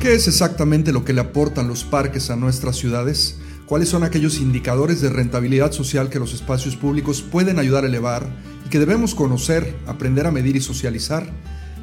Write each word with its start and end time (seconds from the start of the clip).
¿Qué 0.00 0.14
es 0.14 0.28
exactamente 0.28 0.92
lo 0.92 1.04
que 1.04 1.12
le 1.12 1.20
aportan 1.20 1.66
los 1.66 1.82
parques 1.82 2.30
a 2.30 2.36
nuestras 2.36 2.76
ciudades? 2.76 3.36
¿Cuáles 3.66 3.88
son 3.88 4.04
aquellos 4.04 4.38
indicadores 4.38 5.00
de 5.00 5.10
rentabilidad 5.10 5.72
social 5.72 6.08
que 6.08 6.20
los 6.20 6.32
espacios 6.34 6.76
públicos 6.76 7.20
pueden 7.20 7.58
ayudar 7.58 7.82
a 7.82 7.88
elevar 7.88 8.24
y 8.64 8.68
que 8.68 8.78
debemos 8.78 9.16
conocer, 9.16 9.74
aprender 9.88 10.28
a 10.28 10.30
medir 10.30 10.54
y 10.54 10.60
socializar? 10.60 11.28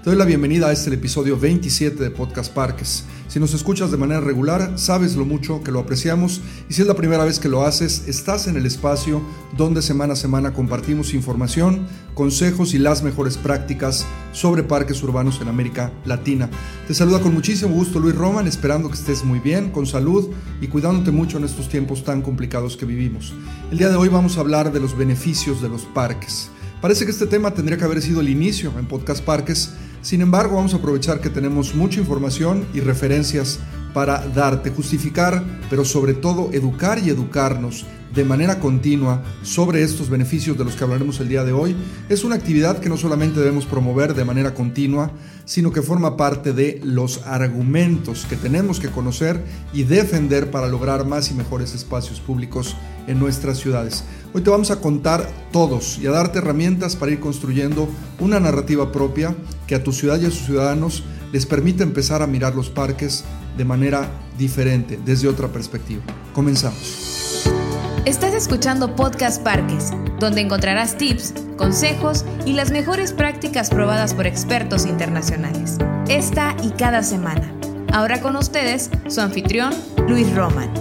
Te 0.05 0.11
doy 0.11 0.19
la 0.19 0.25
bienvenida 0.25 0.67
a 0.67 0.71
este 0.71 0.93
episodio 0.93 1.35
27 1.35 1.95
de 1.95 2.11
Podcast 2.11 2.53
Parques. 2.53 3.05
Si 3.27 3.39
nos 3.39 3.55
escuchas 3.55 3.89
de 3.89 3.97
manera 3.97 4.21
regular, 4.21 4.73
sabes 4.77 5.15
lo 5.15 5.25
mucho 5.25 5.63
que 5.63 5.71
lo 5.71 5.79
apreciamos 5.79 6.41
y 6.69 6.75
si 6.75 6.83
es 6.83 6.87
la 6.87 6.93
primera 6.93 7.25
vez 7.25 7.39
que 7.39 7.49
lo 7.49 7.63
haces, 7.63 8.03
estás 8.07 8.45
en 8.45 8.55
el 8.55 8.67
espacio 8.67 9.23
donde 9.57 9.81
semana 9.81 10.13
a 10.13 10.15
semana 10.15 10.53
compartimos 10.53 11.15
información, 11.15 11.87
consejos 12.13 12.75
y 12.75 12.77
las 12.77 13.01
mejores 13.01 13.37
prácticas 13.37 14.05
sobre 14.31 14.61
parques 14.61 15.01
urbanos 15.01 15.41
en 15.41 15.47
América 15.47 15.91
Latina. 16.05 16.51
Te 16.87 16.93
saluda 16.93 17.19
con 17.19 17.33
muchísimo 17.33 17.73
gusto 17.73 17.99
Luis 17.99 18.13
Roman, 18.13 18.45
esperando 18.45 18.89
que 18.89 18.97
estés 18.97 19.23
muy 19.23 19.39
bien, 19.39 19.71
con 19.71 19.87
salud 19.87 20.29
y 20.61 20.67
cuidándote 20.67 21.09
mucho 21.09 21.39
en 21.39 21.45
estos 21.45 21.67
tiempos 21.67 22.03
tan 22.03 22.21
complicados 22.21 22.77
que 22.77 22.85
vivimos. 22.85 23.33
El 23.71 23.79
día 23.79 23.89
de 23.89 23.95
hoy 23.95 24.09
vamos 24.09 24.37
a 24.37 24.41
hablar 24.41 24.71
de 24.71 24.79
los 24.79 24.95
beneficios 24.95 25.63
de 25.63 25.69
los 25.69 25.81
parques. 25.81 26.51
Parece 26.79 27.05
que 27.05 27.11
este 27.11 27.25
tema 27.25 27.51
tendría 27.55 27.79
que 27.79 27.85
haber 27.85 27.99
sido 28.03 28.21
el 28.21 28.29
inicio 28.29 28.71
en 28.77 28.85
Podcast 28.85 29.23
Parques, 29.23 29.71
sin 30.05 30.21
embargo, 30.21 30.57
vamos 30.57 30.75
a 30.75 30.77
aprovechar 30.77 31.19
que 31.19 31.31
tenemos 31.31 31.73
mucha 31.73 31.99
información 31.99 32.67
y 32.75 32.79
referencias 32.79 33.57
para 33.91 34.19
darte, 34.27 34.69
justificar, 34.69 35.43
pero 35.67 35.83
sobre 35.83 36.13
todo 36.13 36.51
educar 36.53 36.99
y 36.99 37.09
educarnos 37.09 37.87
de 38.15 38.23
manera 38.23 38.59
continua 38.59 39.21
sobre 39.43 39.83
estos 39.83 40.09
beneficios 40.09 40.57
de 40.57 40.63
los 40.63 40.75
que 40.75 40.83
hablaremos 40.85 41.19
el 41.19 41.27
día 41.27 41.43
de 41.43 41.51
hoy. 41.51 41.75
Es 42.07 42.23
una 42.23 42.35
actividad 42.35 42.79
que 42.79 42.87
no 42.87 42.95
solamente 42.95 43.39
debemos 43.39 43.65
promover 43.65 44.13
de 44.13 44.23
manera 44.23 44.53
continua, 44.53 45.11
sino 45.43 45.71
que 45.71 45.81
forma 45.81 46.15
parte 46.15 46.53
de 46.53 46.79
los 46.83 47.21
argumentos 47.27 48.25
que 48.27 48.37
tenemos 48.37 48.79
que 48.79 48.89
conocer 48.89 49.43
y 49.73 49.83
defender 49.83 50.49
para 50.49 50.67
lograr 50.67 51.05
más 51.05 51.29
y 51.29 51.33
mejores 51.33 51.75
espacios 51.75 52.21
públicos 52.21 52.75
en 53.07 53.19
nuestras 53.19 53.59
ciudades. 53.59 54.05
Hoy 54.33 54.41
te 54.41 54.49
vamos 54.49 54.71
a 54.71 54.79
contar 54.79 55.29
todos 55.51 55.99
y 55.99 56.07
a 56.07 56.11
darte 56.11 56.39
herramientas 56.39 56.95
para 56.95 57.11
ir 57.11 57.19
construyendo 57.19 57.89
una 58.19 58.39
narrativa 58.39 58.91
propia 58.91 59.35
que 59.67 59.75
a 59.75 59.83
tu 59.83 59.91
ciudad 59.91 60.19
y 60.21 60.25
a 60.25 60.31
sus 60.31 60.45
ciudadanos 60.45 61.03
les 61.33 61.45
permita 61.45 61.83
empezar 61.83 62.21
a 62.21 62.27
mirar 62.27 62.55
los 62.55 62.69
parques 62.69 63.25
de 63.57 63.65
manera 63.65 64.09
diferente, 64.37 64.99
desde 65.05 65.27
otra 65.27 65.49
perspectiva. 65.49 66.01
Comenzamos. 66.33 67.14
Estás 68.05 68.35
escuchando 68.35 68.95
Podcast 68.95 69.41
Parques, 69.41 69.89
donde 70.19 70.39
encontrarás 70.39 70.95
tips, 70.95 71.33
consejos 71.57 72.23
y 72.45 72.53
las 72.53 72.69
mejores 72.69 73.13
prácticas 73.13 73.71
probadas 73.71 74.13
por 74.13 74.27
expertos 74.27 74.85
internacionales. 74.85 75.79
Esta 76.07 76.55
y 76.61 76.69
cada 76.69 77.01
semana. 77.01 77.51
Ahora 77.91 78.21
con 78.21 78.35
ustedes, 78.35 78.91
su 79.07 79.21
anfitrión, 79.21 79.73
Luis 80.07 80.31
Roman. 80.35 80.71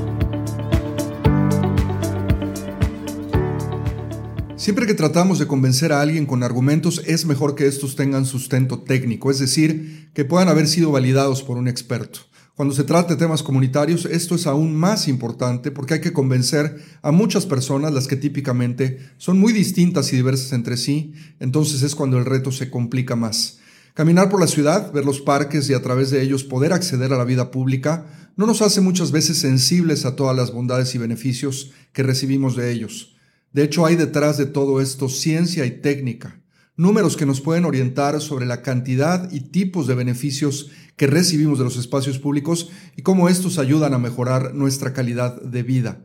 Siempre 4.57 4.87
que 4.87 4.93
tratamos 4.93 5.39
de 5.39 5.47
convencer 5.47 5.95
a 5.95 6.03
alguien 6.03 6.27
con 6.27 6.43
argumentos 6.43 7.01
es 7.07 7.25
mejor 7.25 7.55
que 7.55 7.67
estos 7.67 7.97
tengan 7.97 8.27
sustento 8.27 8.83
técnico, 8.83 9.31
es 9.31 9.39
decir, 9.39 10.11
que 10.13 10.27
puedan 10.27 10.51
haber 10.51 10.69
sido 10.69 10.93
validados 10.93 11.43
por 11.43 11.57
un 11.57 11.69
experto. 11.69 12.21
Cuando 12.55 12.73
se 12.73 12.85
trata 12.85 13.15
de 13.15 13.19
temas 13.19 13.43
comunitarios, 13.43 14.05
esto 14.05 14.37
es 14.37 14.47
aún 14.47 14.77
más 14.77 15.09
importante 15.09 15.73
porque 15.73 15.95
hay 15.95 16.01
que 16.01 16.13
convencer 16.13 16.81
a 17.03 17.11
muchas 17.11 17.47
personas, 17.47 17.93
las 17.93 18.07
que 18.07 18.15
típicamente 18.15 19.01
son 19.17 19.41
muy 19.41 19.53
distintas 19.53 20.13
y 20.13 20.17
diversas 20.17 20.53
entre 20.53 20.77
sí, 20.77 21.15
entonces 21.41 21.83
es 21.83 21.97
cuando 21.97 22.17
el 22.17 22.25
reto 22.25 22.53
se 22.53 22.71
complica 22.71 23.17
más. 23.17 23.59
Caminar 23.93 24.29
por 24.29 24.39
la 24.39 24.47
ciudad, 24.47 24.93
ver 24.93 25.05
los 25.05 25.21
parques 25.21 25.69
y 25.69 25.75
a 25.75 25.83
través 25.83 26.11
de 26.11 26.23
ellos 26.23 26.45
poder 26.45 26.73
acceder 26.73 27.13
a 27.13 27.19
la 27.19 27.25
vida 27.25 27.51
pública 27.51 28.07
no 28.37 28.47
nos 28.47 28.63
hace 28.63 28.81
muchas 28.81 29.11
veces 29.11 29.39
sensibles 29.39 30.05
a 30.05 30.15
todas 30.15 30.37
las 30.37 30.53
bondades 30.53 30.95
y 30.95 30.99
beneficios 30.99 31.73
que 31.93 32.05
recibimos 32.05 32.55
de 32.55 32.71
ellos. 32.71 33.17
De 33.53 33.65
hecho, 33.65 33.85
hay 33.85 33.97
detrás 33.97 34.39
de 34.39 34.47
todo 34.47 34.81
esto 34.81 35.09
ciencia 35.09 35.67
y 35.67 35.81
técnica, 35.81 36.41
números 36.77 37.17
que 37.17 37.27
nos 37.27 37.41
pueden 37.41 37.65
orientar 37.65 38.21
sobre 38.21 38.47
la 38.47 38.63
cantidad 38.63 39.31
y 39.33 39.41
tipos 39.41 39.89
de 39.89 39.95
beneficios 39.95 40.71
que 40.97 41.07
recibimos 41.07 41.59
de 41.59 41.65
los 41.65 41.77
espacios 41.77 42.19
públicos 42.19 42.71
y 42.97 43.03
cómo 43.03 43.29
estos 43.29 43.59
ayudan 43.59 43.95
a 43.95 43.99
mejorar 43.99 44.55
nuestra 44.55 44.93
calidad 44.93 45.41
de 45.43 45.63
vida. 45.63 46.05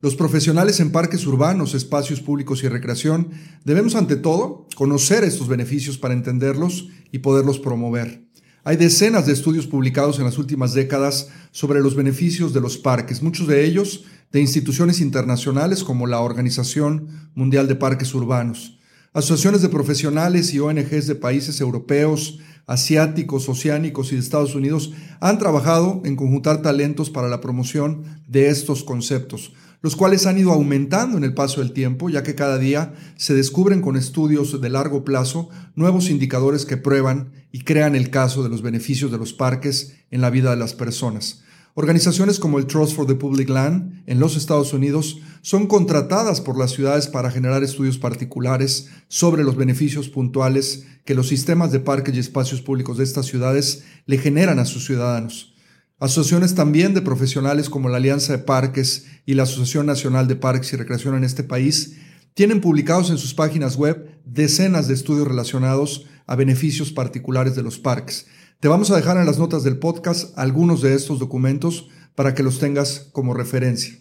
Los 0.00 0.16
profesionales 0.16 0.80
en 0.80 0.92
parques 0.92 1.26
urbanos, 1.26 1.74
espacios 1.74 2.20
públicos 2.20 2.62
y 2.62 2.68
recreación 2.68 3.30
debemos 3.64 3.94
ante 3.94 4.16
todo 4.16 4.68
conocer 4.76 5.24
estos 5.24 5.48
beneficios 5.48 5.96
para 5.96 6.12
entenderlos 6.12 6.88
y 7.10 7.20
poderlos 7.20 7.58
promover. 7.58 8.24
Hay 8.64 8.76
decenas 8.76 9.26
de 9.26 9.32
estudios 9.32 9.66
publicados 9.66 10.18
en 10.18 10.24
las 10.24 10.38
últimas 10.38 10.74
décadas 10.74 11.28
sobre 11.52 11.80
los 11.80 11.94
beneficios 11.94 12.52
de 12.52 12.60
los 12.60 12.78
parques, 12.78 13.22
muchos 13.22 13.46
de 13.46 13.64
ellos 13.64 14.04
de 14.32 14.40
instituciones 14.40 15.00
internacionales 15.00 15.84
como 15.84 16.06
la 16.06 16.20
Organización 16.20 17.30
Mundial 17.34 17.68
de 17.68 17.76
Parques 17.76 18.14
Urbanos, 18.14 18.78
asociaciones 19.12 19.62
de 19.62 19.68
profesionales 19.68 20.52
y 20.52 20.60
ONGs 20.60 21.06
de 21.06 21.14
países 21.14 21.60
europeos, 21.60 22.40
asiáticos, 22.66 23.48
oceánicos 23.48 24.12
y 24.12 24.16
de 24.16 24.20
Estados 24.20 24.54
Unidos 24.54 24.92
han 25.20 25.38
trabajado 25.38 26.02
en 26.04 26.16
conjuntar 26.16 26.62
talentos 26.62 27.10
para 27.10 27.28
la 27.28 27.40
promoción 27.40 28.04
de 28.26 28.48
estos 28.48 28.84
conceptos, 28.84 29.52
los 29.82 29.96
cuales 29.96 30.26
han 30.26 30.38
ido 30.38 30.52
aumentando 30.52 31.18
en 31.18 31.24
el 31.24 31.34
paso 31.34 31.60
del 31.60 31.72
tiempo, 31.72 32.08
ya 32.08 32.22
que 32.22 32.34
cada 32.34 32.58
día 32.58 32.94
se 33.16 33.34
descubren 33.34 33.82
con 33.82 33.96
estudios 33.96 34.60
de 34.60 34.70
largo 34.70 35.04
plazo 35.04 35.50
nuevos 35.74 36.08
indicadores 36.08 36.64
que 36.64 36.76
prueban 36.76 37.32
y 37.52 37.60
crean 37.60 37.94
el 37.94 38.10
caso 38.10 38.42
de 38.42 38.48
los 38.48 38.62
beneficios 38.62 39.12
de 39.12 39.18
los 39.18 39.32
parques 39.32 39.94
en 40.10 40.20
la 40.20 40.30
vida 40.30 40.50
de 40.50 40.56
las 40.56 40.74
personas. 40.74 41.44
Organizaciones 41.76 42.38
como 42.38 42.60
el 42.60 42.66
Trust 42.66 42.94
for 42.94 43.04
the 43.04 43.16
Public 43.16 43.48
Land 43.48 44.04
en 44.06 44.20
los 44.20 44.36
Estados 44.36 44.72
Unidos 44.72 45.18
son 45.42 45.66
contratadas 45.66 46.40
por 46.40 46.56
las 46.56 46.70
ciudades 46.70 47.08
para 47.08 47.32
generar 47.32 47.64
estudios 47.64 47.98
particulares 47.98 48.90
sobre 49.08 49.42
los 49.42 49.56
beneficios 49.56 50.08
puntuales 50.08 50.86
que 51.04 51.16
los 51.16 51.26
sistemas 51.26 51.72
de 51.72 51.80
parques 51.80 52.14
y 52.14 52.20
espacios 52.20 52.62
públicos 52.62 52.98
de 52.98 53.02
estas 53.02 53.26
ciudades 53.26 53.82
le 54.06 54.18
generan 54.18 54.60
a 54.60 54.66
sus 54.66 54.86
ciudadanos. 54.86 55.52
Asociaciones 55.98 56.54
también 56.54 56.94
de 56.94 57.02
profesionales 57.02 57.68
como 57.68 57.88
la 57.88 57.96
Alianza 57.96 58.36
de 58.36 58.44
Parques 58.44 59.06
y 59.26 59.34
la 59.34 59.42
Asociación 59.42 59.86
Nacional 59.86 60.28
de 60.28 60.36
Parques 60.36 60.72
y 60.72 60.76
Recreación 60.76 61.16
en 61.16 61.24
este 61.24 61.42
país 61.42 61.96
tienen 62.34 62.60
publicados 62.60 63.10
en 63.10 63.18
sus 63.18 63.34
páginas 63.34 63.74
web 63.74 64.20
decenas 64.24 64.86
de 64.86 64.94
estudios 64.94 65.26
relacionados 65.26 66.06
a 66.26 66.36
beneficios 66.36 66.92
particulares 66.92 67.56
de 67.56 67.64
los 67.64 67.80
parques 67.80 68.26
te 68.60 68.68
vamos 68.68 68.90
a 68.90 68.96
dejar 68.96 69.16
en 69.18 69.26
las 69.26 69.38
notas 69.38 69.62
del 69.62 69.78
podcast 69.78 70.36
algunos 70.38 70.80
de 70.80 70.94
estos 70.94 71.18
documentos 71.18 71.88
para 72.14 72.34
que 72.34 72.42
los 72.42 72.58
tengas 72.58 73.08
como 73.12 73.34
referencia. 73.34 73.98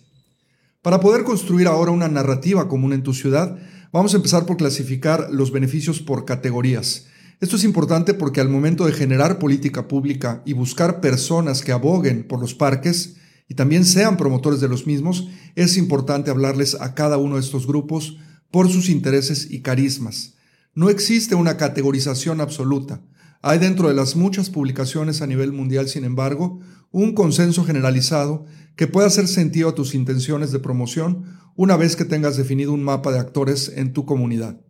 Para 0.81 0.99
poder 0.99 1.23
construir 1.23 1.67
ahora 1.67 1.91
una 1.91 2.07
narrativa 2.07 2.67
común 2.67 2.93
en 2.93 3.03
tu 3.03 3.13
ciudad, 3.13 3.57
vamos 3.91 4.13
a 4.13 4.17
empezar 4.17 4.45
por 4.45 4.57
clasificar 4.57 5.29
los 5.31 5.51
beneficios 5.51 6.01
por 6.01 6.25
categorías. 6.25 7.07
Esto 7.39 7.55
es 7.57 7.63
importante 7.63 8.13
porque 8.13 8.41
al 8.41 8.49
momento 8.49 8.85
de 8.85 8.93
generar 8.93 9.39
política 9.39 9.87
pública 9.87 10.41
y 10.45 10.53
buscar 10.53 11.01
personas 11.01 11.61
que 11.61 11.71
aboguen 11.71 12.27
por 12.27 12.39
los 12.39 12.53
parques 12.53 13.17
y 13.49 13.55
también 13.55 13.85
sean 13.85 14.17
promotores 14.17 14.61
de 14.61 14.69
los 14.69 14.87
mismos, 14.87 15.27
es 15.55 15.77
importante 15.77 16.31
hablarles 16.31 16.75
a 16.79 16.93
cada 16.95 17.17
uno 17.17 17.35
de 17.35 17.41
estos 17.41 17.67
grupos 17.67 18.17
por 18.49 18.69
sus 18.69 18.89
intereses 18.89 19.47
y 19.51 19.61
carismas. 19.61 20.35
No 20.75 20.89
existe 20.89 21.35
una 21.35 21.57
categorización 21.57 22.39
absoluta. 22.39 23.01
Hay 23.45 23.59
dentro 23.59 23.89
de 23.89 23.93
las 23.93 24.15
muchas 24.15 24.49
publicaciones 24.49 25.21
a 25.21 25.27
nivel 25.27 25.51
mundial, 25.51 25.89
sin 25.89 26.05
embargo, 26.05 26.61
un 26.91 27.13
consenso 27.13 27.65
generalizado 27.65 28.45
que 28.77 28.87
pueda 28.87 29.07
hacer 29.07 29.27
sentido 29.27 29.67
a 29.67 29.75
tus 29.75 29.95
intenciones 29.95 30.53
de 30.53 30.59
promoción 30.59 31.25
una 31.57 31.75
vez 31.75 31.97
que 31.97 32.05
tengas 32.05 32.37
definido 32.37 32.71
un 32.71 32.81
mapa 32.81 33.11
de 33.11 33.19
actores 33.19 33.73
en 33.75 33.91
tu 33.91 34.05
comunidad. 34.05 34.61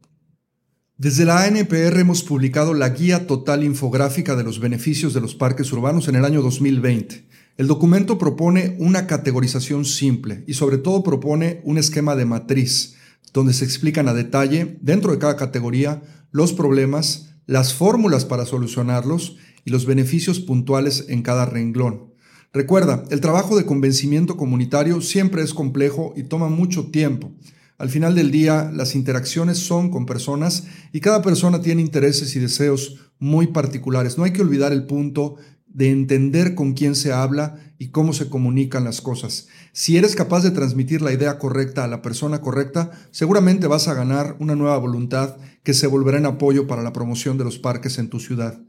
Desde 0.97 1.23
la 1.23 1.43
ANPR 1.43 1.99
hemos 1.99 2.23
publicado 2.23 2.73
la 2.73 2.89
Guía 2.89 3.27
Total 3.27 3.63
Infográfica 3.63 4.35
de 4.35 4.43
los 4.43 4.59
Beneficios 4.59 5.13
de 5.13 5.21
los 5.21 5.35
Parques 5.35 5.71
Urbanos 5.71 6.07
en 6.07 6.15
el 6.15 6.25
año 6.25 6.41
2020. 6.41 7.27
El 7.57 7.67
documento 7.67 8.17
propone 8.17 8.75
una 8.79 9.05
categorización 9.05 9.85
simple 9.85 10.43
y 10.47 10.55
sobre 10.55 10.79
todo 10.79 11.03
propone 11.03 11.61
un 11.63 11.77
esquema 11.77 12.15
de 12.15 12.25
matriz, 12.25 12.95
donde 13.33 13.53
se 13.53 13.65
explican 13.65 14.07
a 14.07 14.15
detalle, 14.15 14.79
dentro 14.81 15.11
de 15.11 15.19
cada 15.19 15.35
categoría, 15.35 16.01
los 16.31 16.53
problemas, 16.53 17.32
las 17.45 17.73
fórmulas 17.73 18.25
para 18.25 18.45
solucionarlos 18.45 19.37
y 19.65 19.71
los 19.71 19.85
beneficios 19.85 20.39
puntuales 20.39 21.05
en 21.09 21.21
cada 21.21 21.45
renglón. 21.45 22.13
Recuerda, 22.53 23.03
el 23.09 23.19
trabajo 23.19 23.57
de 23.57 23.65
convencimiento 23.65 24.37
comunitario 24.37 25.01
siempre 25.01 25.41
es 25.41 25.53
complejo 25.53 26.13
y 26.15 26.23
toma 26.23 26.49
mucho 26.49 26.91
tiempo. 26.91 27.31
Al 27.79 27.89
final 27.89 28.13
del 28.13 28.29
día, 28.29 28.71
las 28.71 28.95
interacciones 28.95 29.57
son 29.57 29.89
con 29.89 30.05
personas 30.05 30.65
y 30.91 30.99
cada 30.99 31.21
persona 31.21 31.61
tiene 31.61 31.81
intereses 31.81 32.35
y 32.35 32.39
deseos 32.39 33.11
muy 33.17 33.47
particulares. 33.47 34.17
No 34.17 34.23
hay 34.23 34.31
que 34.31 34.41
olvidar 34.41 34.71
el 34.71 34.85
punto 34.85 35.37
de 35.73 35.91
entender 35.91 36.55
con 36.55 36.73
quién 36.73 36.95
se 36.95 37.11
habla 37.11 37.57
y 37.77 37.89
cómo 37.89 38.13
se 38.13 38.29
comunican 38.29 38.83
las 38.83 39.01
cosas. 39.01 39.47
Si 39.71 39.97
eres 39.97 40.15
capaz 40.15 40.43
de 40.43 40.51
transmitir 40.51 41.01
la 41.01 41.11
idea 41.11 41.39
correcta 41.39 41.83
a 41.83 41.87
la 41.87 42.01
persona 42.01 42.41
correcta, 42.41 42.91
seguramente 43.11 43.67
vas 43.67 43.87
a 43.87 43.93
ganar 43.93 44.35
una 44.39 44.55
nueva 44.55 44.77
voluntad 44.77 45.37
que 45.63 45.73
se 45.73 45.87
volverá 45.87 46.17
en 46.17 46.25
apoyo 46.25 46.67
para 46.67 46.83
la 46.83 46.93
promoción 46.93 47.37
de 47.37 47.43
los 47.43 47.59
parques 47.59 47.97
en 47.97 48.09
tu 48.09 48.19
ciudad. 48.19 48.59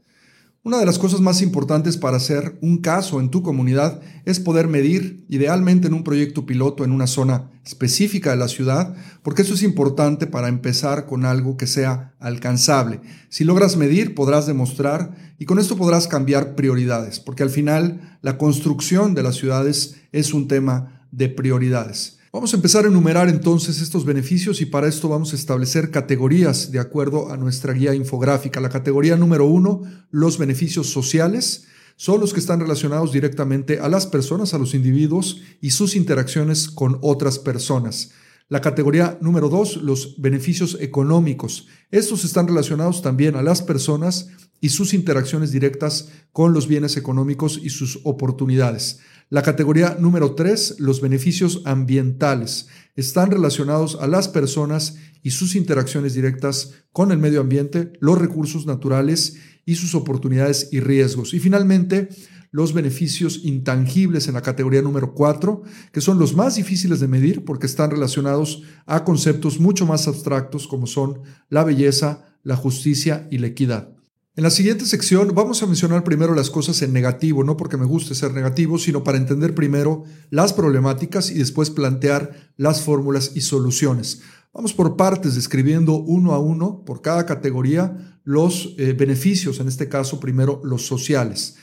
Una 0.65 0.79
de 0.79 0.85
las 0.87 0.97
cosas 0.97 1.21
más 1.21 1.43
importantes 1.43 1.95
para 1.95 2.17
hacer 2.17 2.57
un 2.59 2.79
caso 2.79 3.19
en 3.19 3.29
tu 3.29 3.43
comunidad 3.43 4.01
es 4.25 4.39
poder 4.39 4.67
medir, 4.67 5.23
idealmente 5.29 5.85
en 5.85 5.93
un 5.93 6.03
proyecto 6.03 6.47
piloto 6.47 6.83
en 6.83 6.91
una 6.91 7.05
zona 7.05 7.51
específica 7.63 8.31
de 8.31 8.37
la 8.37 8.47
ciudad, 8.47 8.95
porque 9.21 9.43
eso 9.43 9.53
es 9.53 9.61
importante 9.61 10.25
para 10.25 10.47
empezar 10.47 11.05
con 11.05 11.23
algo 11.23 11.55
que 11.55 11.67
sea 11.67 12.15
alcanzable. 12.19 13.01
Si 13.29 13.43
logras 13.43 13.77
medir, 13.77 14.15
podrás 14.15 14.47
demostrar 14.47 15.35
y 15.37 15.45
con 15.45 15.59
esto 15.59 15.77
podrás 15.77 16.07
cambiar 16.07 16.55
prioridades, 16.55 17.19
porque 17.19 17.43
al 17.43 17.51
final 17.51 18.17
la 18.23 18.39
construcción 18.39 19.13
de 19.13 19.21
las 19.21 19.35
ciudades 19.35 19.97
es 20.13 20.33
un 20.33 20.47
tema 20.47 21.05
de 21.11 21.29
prioridades. 21.29 22.17
Vamos 22.35 22.51
a 22.51 22.57
empezar 22.57 22.83
a 22.83 22.89
enumerar 22.89 23.29
entonces 23.29 23.81
estos 23.81 24.03
beneficios 24.03 24.59
y 24.59 24.65
para 24.65 24.89
esto 24.89 25.07
vamos 25.07 25.31
a 25.31 25.37
establecer 25.37 25.89
categorías 25.89 26.69
de 26.69 26.79
acuerdo 26.79 27.31
a 27.31 27.37
nuestra 27.37 27.71
guía 27.71 27.95
infográfica. 27.95 28.59
La 28.59 28.67
categoría 28.67 29.15
número 29.15 29.45
uno, 29.45 29.83
los 30.11 30.37
beneficios 30.37 30.87
sociales, 30.87 31.67
son 31.95 32.19
los 32.19 32.33
que 32.33 32.41
están 32.41 32.59
relacionados 32.59 33.13
directamente 33.13 33.79
a 33.79 33.87
las 33.87 34.05
personas, 34.05 34.53
a 34.53 34.57
los 34.57 34.73
individuos 34.73 35.43
y 35.61 35.69
sus 35.69 35.95
interacciones 35.95 36.67
con 36.67 36.99
otras 37.01 37.39
personas. 37.39 38.11
La 38.47 38.61
categoría 38.61 39.17
número 39.21 39.49
dos, 39.49 39.77
los 39.77 40.21
beneficios 40.21 40.77
económicos. 40.79 41.67
Estos 41.89 42.23
están 42.25 42.47
relacionados 42.47 43.01
también 43.01 43.35
a 43.35 43.41
las 43.41 43.63
personas 43.63 44.29
y 44.61 44.69
sus 44.69 44.93
interacciones 44.93 45.51
directas 45.51 46.09
con 46.31 46.53
los 46.53 46.67
bienes 46.67 46.95
económicos 46.95 47.59
y 47.63 47.71
sus 47.71 48.01
oportunidades. 48.03 48.99
La 49.29 49.41
categoría 49.41 49.97
número 49.99 50.35
3, 50.35 50.75
los 50.79 51.01
beneficios 51.01 51.63
ambientales, 51.65 52.67
están 52.95 53.31
relacionados 53.31 53.97
a 53.99 54.05
las 54.05 54.27
personas 54.27 54.97
y 55.23 55.31
sus 55.31 55.55
interacciones 55.55 56.13
directas 56.13 56.73
con 56.91 57.11
el 57.11 57.17
medio 57.17 57.41
ambiente, 57.41 57.93
los 57.99 58.19
recursos 58.19 58.67
naturales 58.67 59.37
y 59.65 59.75
sus 59.75 59.95
oportunidades 59.95 60.69
y 60.71 60.79
riesgos. 60.81 61.33
Y 61.33 61.39
finalmente, 61.39 62.09
los 62.55 62.71
beneficios 62.71 63.41
intangibles 63.43 64.29
en 64.29 64.35
la 64.35 64.41
categoría 64.41 64.81
número 64.81 65.13
4, 65.13 65.63
que 65.91 65.99
son 65.99 66.17
los 66.17 66.37
más 66.37 66.55
difíciles 66.55 67.01
de 67.01 67.09
medir 67.09 67.43
porque 67.43 67.65
están 67.65 67.91
relacionados 67.91 68.63
a 68.85 69.03
conceptos 69.03 69.59
mucho 69.59 69.85
más 69.85 70.07
abstractos 70.07 70.65
como 70.65 70.87
son 70.87 71.19
la 71.49 71.65
belleza, 71.65 72.29
la 72.43 72.55
justicia 72.55 73.27
y 73.29 73.39
la 73.39 73.47
equidad. 73.47 73.89
En 74.37 74.43
la 74.43 74.49
siguiente 74.49 74.85
sección 74.85 75.33
vamos 75.35 75.61
a 75.63 75.65
mencionar 75.65 76.05
primero 76.05 76.33
las 76.33 76.49
cosas 76.49 76.81
en 76.81 76.93
negativo, 76.93 77.43
no 77.43 77.57
porque 77.57 77.75
me 77.75 77.85
guste 77.85 78.15
ser 78.15 78.33
negativo, 78.33 78.77
sino 78.77 79.03
para 79.03 79.17
entender 79.17 79.53
primero 79.53 80.05
las 80.29 80.53
problemáticas 80.53 81.31
y 81.31 81.33
después 81.33 81.71
plantear 81.71 82.53
las 82.55 82.83
fórmulas 82.83 83.33
y 83.35 83.41
soluciones. 83.41 84.21
Vamos 84.53 84.73
por 84.73 84.95
partes, 84.95 85.35
describiendo 85.35 85.97
uno 85.97 86.31
a 86.31 86.39
uno 86.39 86.85
por 86.85 87.01
cada 87.01 87.25
categoría 87.25 88.17
los 88.23 88.75
eh, 88.77 88.93
beneficios, 88.93 89.59
en 89.59 89.67
este 89.67 89.89
caso 89.89 90.21
primero 90.21 90.61
los 90.63 90.85
sociales. 90.85 91.57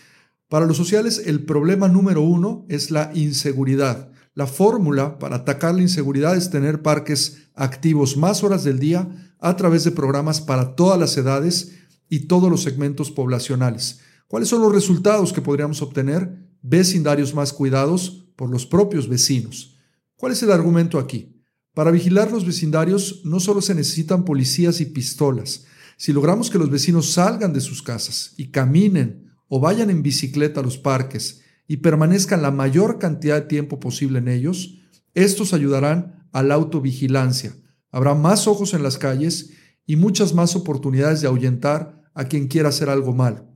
Para 0.52 0.66
los 0.66 0.76
sociales, 0.76 1.22
el 1.24 1.46
problema 1.46 1.88
número 1.88 2.20
uno 2.20 2.66
es 2.68 2.90
la 2.90 3.10
inseguridad. 3.14 4.12
La 4.34 4.46
fórmula 4.46 5.18
para 5.18 5.36
atacar 5.36 5.74
la 5.74 5.80
inseguridad 5.80 6.36
es 6.36 6.50
tener 6.50 6.82
parques 6.82 7.48
activos 7.54 8.18
más 8.18 8.44
horas 8.44 8.62
del 8.62 8.78
día 8.78 9.34
a 9.38 9.56
través 9.56 9.82
de 9.84 9.92
programas 9.92 10.42
para 10.42 10.74
todas 10.76 11.00
las 11.00 11.16
edades 11.16 11.72
y 12.10 12.26
todos 12.26 12.50
los 12.50 12.62
segmentos 12.62 13.10
poblacionales. 13.10 14.00
¿Cuáles 14.28 14.50
son 14.50 14.60
los 14.60 14.74
resultados 14.74 15.32
que 15.32 15.40
podríamos 15.40 15.80
obtener? 15.80 16.50
Vecindarios 16.60 17.34
más 17.34 17.54
cuidados 17.54 18.26
por 18.36 18.50
los 18.50 18.66
propios 18.66 19.08
vecinos. 19.08 19.78
¿Cuál 20.16 20.32
es 20.32 20.42
el 20.42 20.52
argumento 20.52 20.98
aquí? 20.98 21.42
Para 21.72 21.90
vigilar 21.90 22.30
los 22.30 22.44
vecindarios 22.44 23.22
no 23.24 23.40
solo 23.40 23.62
se 23.62 23.74
necesitan 23.74 24.26
policías 24.26 24.82
y 24.82 24.84
pistolas. 24.84 25.64
Si 25.96 26.12
logramos 26.12 26.50
que 26.50 26.58
los 26.58 26.68
vecinos 26.68 27.10
salgan 27.10 27.54
de 27.54 27.62
sus 27.62 27.82
casas 27.82 28.34
y 28.36 28.50
caminen 28.50 29.21
o 29.54 29.60
vayan 29.60 29.90
en 29.90 30.02
bicicleta 30.02 30.60
a 30.60 30.62
los 30.62 30.78
parques 30.78 31.42
y 31.68 31.76
permanezcan 31.76 32.40
la 32.40 32.50
mayor 32.50 32.98
cantidad 32.98 33.34
de 33.34 33.48
tiempo 33.48 33.78
posible 33.78 34.18
en 34.18 34.28
ellos, 34.28 34.78
estos 35.12 35.52
ayudarán 35.52 36.26
a 36.32 36.42
la 36.42 36.54
autovigilancia. 36.54 37.54
Habrá 37.90 38.14
más 38.14 38.48
ojos 38.48 38.72
en 38.72 38.82
las 38.82 38.96
calles 38.96 39.50
y 39.84 39.96
muchas 39.96 40.32
más 40.32 40.56
oportunidades 40.56 41.20
de 41.20 41.26
ahuyentar 41.26 42.02
a 42.14 42.24
quien 42.24 42.48
quiera 42.48 42.70
hacer 42.70 42.88
algo 42.88 43.12
mal. 43.12 43.46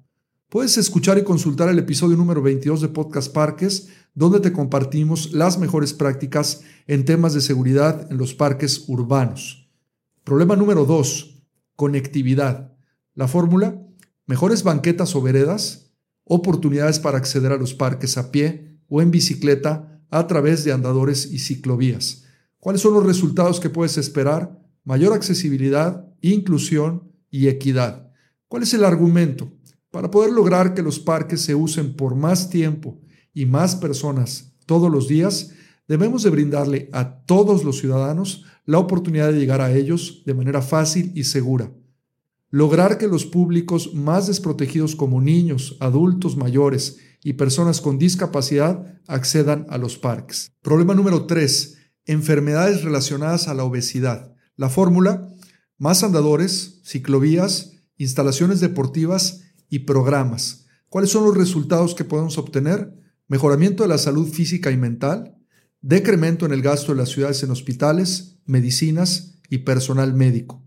Puedes 0.50 0.76
escuchar 0.76 1.16
y 1.16 1.24
consultar 1.24 1.70
el 1.70 1.78
episodio 1.78 2.18
número 2.18 2.42
22 2.42 2.82
de 2.82 2.88
Podcast 2.88 3.32
Parques, 3.32 3.88
donde 4.14 4.40
te 4.40 4.52
compartimos 4.52 5.32
las 5.32 5.58
mejores 5.58 5.94
prácticas 5.94 6.60
en 6.86 7.06
temas 7.06 7.32
de 7.32 7.40
seguridad 7.40 8.06
en 8.12 8.18
los 8.18 8.34
parques 8.34 8.84
urbanos. 8.86 9.70
Problema 10.24 10.56
número 10.56 10.84
2. 10.84 11.42
Conectividad. 11.74 12.76
La 13.14 13.28
fórmula, 13.28 13.82
mejores 14.26 14.62
banquetas 14.62 15.16
o 15.16 15.22
veredas, 15.22 15.85
oportunidades 16.28 16.98
para 16.98 17.18
acceder 17.18 17.52
a 17.52 17.56
los 17.56 17.72
parques 17.72 18.18
a 18.18 18.30
pie 18.32 18.78
o 18.88 19.00
en 19.00 19.10
bicicleta 19.10 20.02
a 20.10 20.26
través 20.26 20.64
de 20.64 20.72
andadores 20.72 21.30
y 21.32 21.38
ciclovías. 21.38 22.24
¿Cuáles 22.58 22.82
son 22.82 22.94
los 22.94 23.06
resultados 23.06 23.60
que 23.60 23.70
puedes 23.70 23.96
esperar? 23.96 24.60
Mayor 24.84 25.12
accesibilidad, 25.12 26.04
inclusión 26.20 27.12
y 27.30 27.46
equidad. 27.48 28.10
¿Cuál 28.48 28.64
es 28.64 28.74
el 28.74 28.84
argumento? 28.84 29.52
Para 29.90 30.10
poder 30.10 30.32
lograr 30.32 30.74
que 30.74 30.82
los 30.82 30.98
parques 30.98 31.40
se 31.40 31.54
usen 31.54 31.94
por 31.94 32.16
más 32.16 32.50
tiempo 32.50 33.00
y 33.32 33.46
más 33.46 33.76
personas 33.76 34.52
todos 34.66 34.90
los 34.90 35.06
días, 35.06 35.52
debemos 35.86 36.24
de 36.24 36.30
brindarle 36.30 36.90
a 36.92 37.20
todos 37.24 37.62
los 37.62 37.78
ciudadanos 37.78 38.44
la 38.64 38.78
oportunidad 38.78 39.32
de 39.32 39.38
llegar 39.38 39.60
a 39.60 39.72
ellos 39.72 40.22
de 40.26 40.34
manera 40.34 40.60
fácil 40.60 41.12
y 41.14 41.24
segura. 41.24 41.72
Lograr 42.50 42.96
que 42.96 43.08
los 43.08 43.26
públicos 43.26 43.92
más 43.94 44.28
desprotegidos 44.28 44.94
como 44.94 45.20
niños, 45.20 45.76
adultos 45.80 46.36
mayores 46.36 46.98
y 47.22 47.32
personas 47.32 47.80
con 47.80 47.98
discapacidad 47.98 49.00
accedan 49.08 49.66
a 49.68 49.78
los 49.78 49.98
parques. 49.98 50.52
Problema 50.62 50.94
número 50.94 51.26
3. 51.26 51.76
Enfermedades 52.04 52.84
relacionadas 52.84 53.48
a 53.48 53.54
la 53.54 53.64
obesidad. 53.64 54.32
La 54.54 54.68
fórmula, 54.68 55.28
más 55.76 56.04
andadores, 56.04 56.80
ciclovías, 56.84 57.72
instalaciones 57.96 58.60
deportivas 58.60 59.42
y 59.68 59.80
programas. 59.80 60.66
¿Cuáles 60.88 61.10
son 61.10 61.24
los 61.24 61.36
resultados 61.36 61.96
que 61.96 62.04
podemos 62.04 62.38
obtener? 62.38 62.94
Mejoramiento 63.26 63.82
de 63.82 63.88
la 63.88 63.98
salud 63.98 64.28
física 64.28 64.70
y 64.70 64.76
mental, 64.76 65.36
decremento 65.80 66.46
en 66.46 66.52
el 66.52 66.62
gasto 66.62 66.92
de 66.92 66.98
las 66.98 67.08
ciudades 67.08 67.42
en 67.42 67.50
hospitales, 67.50 68.38
medicinas 68.44 69.40
y 69.50 69.58
personal 69.58 70.14
médico. 70.14 70.64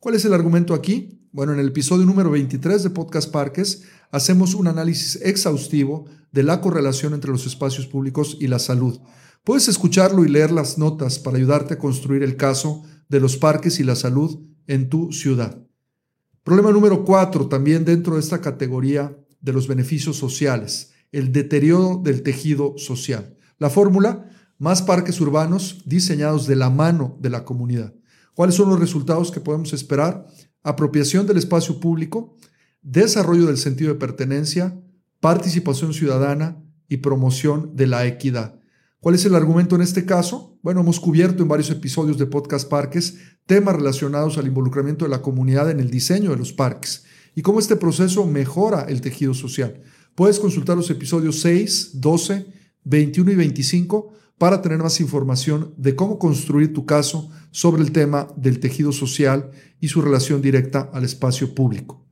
¿Cuál 0.00 0.16
es 0.16 0.24
el 0.24 0.34
argumento 0.34 0.74
aquí? 0.74 1.19
Bueno, 1.32 1.52
en 1.52 1.60
el 1.60 1.68
episodio 1.68 2.04
número 2.06 2.28
23 2.32 2.82
de 2.82 2.90
Podcast 2.90 3.30
Parques 3.30 3.84
hacemos 4.10 4.54
un 4.54 4.66
análisis 4.66 5.14
exhaustivo 5.22 6.06
de 6.32 6.42
la 6.42 6.60
correlación 6.60 7.14
entre 7.14 7.30
los 7.30 7.46
espacios 7.46 7.86
públicos 7.86 8.36
y 8.40 8.48
la 8.48 8.58
salud. 8.58 8.98
Puedes 9.44 9.68
escucharlo 9.68 10.24
y 10.24 10.28
leer 10.28 10.50
las 10.50 10.76
notas 10.76 11.20
para 11.20 11.36
ayudarte 11.36 11.74
a 11.74 11.78
construir 11.78 12.24
el 12.24 12.36
caso 12.36 12.82
de 13.08 13.20
los 13.20 13.36
parques 13.36 13.78
y 13.78 13.84
la 13.84 13.94
salud 13.94 14.40
en 14.66 14.88
tu 14.88 15.12
ciudad. 15.12 15.62
Problema 16.42 16.72
número 16.72 17.04
cuatro, 17.04 17.46
también 17.46 17.84
dentro 17.84 18.14
de 18.14 18.20
esta 18.20 18.40
categoría 18.40 19.16
de 19.40 19.52
los 19.52 19.68
beneficios 19.68 20.16
sociales, 20.16 20.90
el 21.12 21.30
deterioro 21.30 22.00
del 22.02 22.24
tejido 22.24 22.74
social. 22.76 23.36
La 23.58 23.70
fórmula, 23.70 24.28
más 24.58 24.82
parques 24.82 25.20
urbanos 25.20 25.84
diseñados 25.86 26.48
de 26.48 26.56
la 26.56 26.70
mano 26.70 27.16
de 27.20 27.30
la 27.30 27.44
comunidad. 27.44 27.94
¿Cuáles 28.34 28.56
son 28.56 28.68
los 28.70 28.80
resultados 28.80 29.30
que 29.30 29.40
podemos 29.40 29.72
esperar? 29.72 30.26
Apropiación 30.62 31.26
del 31.26 31.38
espacio 31.38 31.80
público, 31.80 32.36
desarrollo 32.82 33.46
del 33.46 33.56
sentido 33.56 33.92
de 33.92 33.98
pertenencia, 33.98 34.78
participación 35.20 35.94
ciudadana 35.94 36.62
y 36.88 36.98
promoción 36.98 37.76
de 37.76 37.86
la 37.86 38.06
equidad. 38.06 38.60
¿Cuál 39.00 39.14
es 39.14 39.24
el 39.24 39.34
argumento 39.34 39.76
en 39.76 39.82
este 39.82 40.04
caso? 40.04 40.58
Bueno, 40.62 40.80
hemos 40.80 41.00
cubierto 41.00 41.42
en 41.42 41.48
varios 41.48 41.70
episodios 41.70 42.18
de 42.18 42.26
Podcast 42.26 42.68
Parques 42.68 43.16
temas 43.46 43.76
relacionados 43.76 44.36
al 44.36 44.46
involucramiento 44.46 45.06
de 45.06 45.10
la 45.10 45.22
comunidad 45.22 45.70
en 45.70 45.80
el 45.80 45.90
diseño 45.90 46.30
de 46.30 46.36
los 46.36 46.52
parques 46.52 47.04
y 47.34 47.42
cómo 47.42 47.60
este 47.60 47.76
proceso 47.76 48.26
mejora 48.26 48.82
el 48.88 49.00
tejido 49.00 49.32
social. 49.32 49.80
Puedes 50.14 50.38
consultar 50.38 50.76
los 50.76 50.90
episodios 50.90 51.40
6, 51.40 51.92
12, 51.94 52.46
21 52.84 53.32
y 53.32 53.34
25 53.36 54.12
para 54.40 54.62
tener 54.62 54.78
más 54.78 55.02
información 55.02 55.74
de 55.76 55.94
cómo 55.94 56.18
construir 56.18 56.72
tu 56.72 56.86
caso 56.86 57.28
sobre 57.50 57.82
el 57.82 57.92
tema 57.92 58.28
del 58.36 58.58
tejido 58.58 58.90
social 58.90 59.50
y 59.80 59.88
su 59.88 60.00
relación 60.00 60.40
directa 60.40 60.88
al 60.94 61.04
espacio 61.04 61.54
público. 61.54 62.06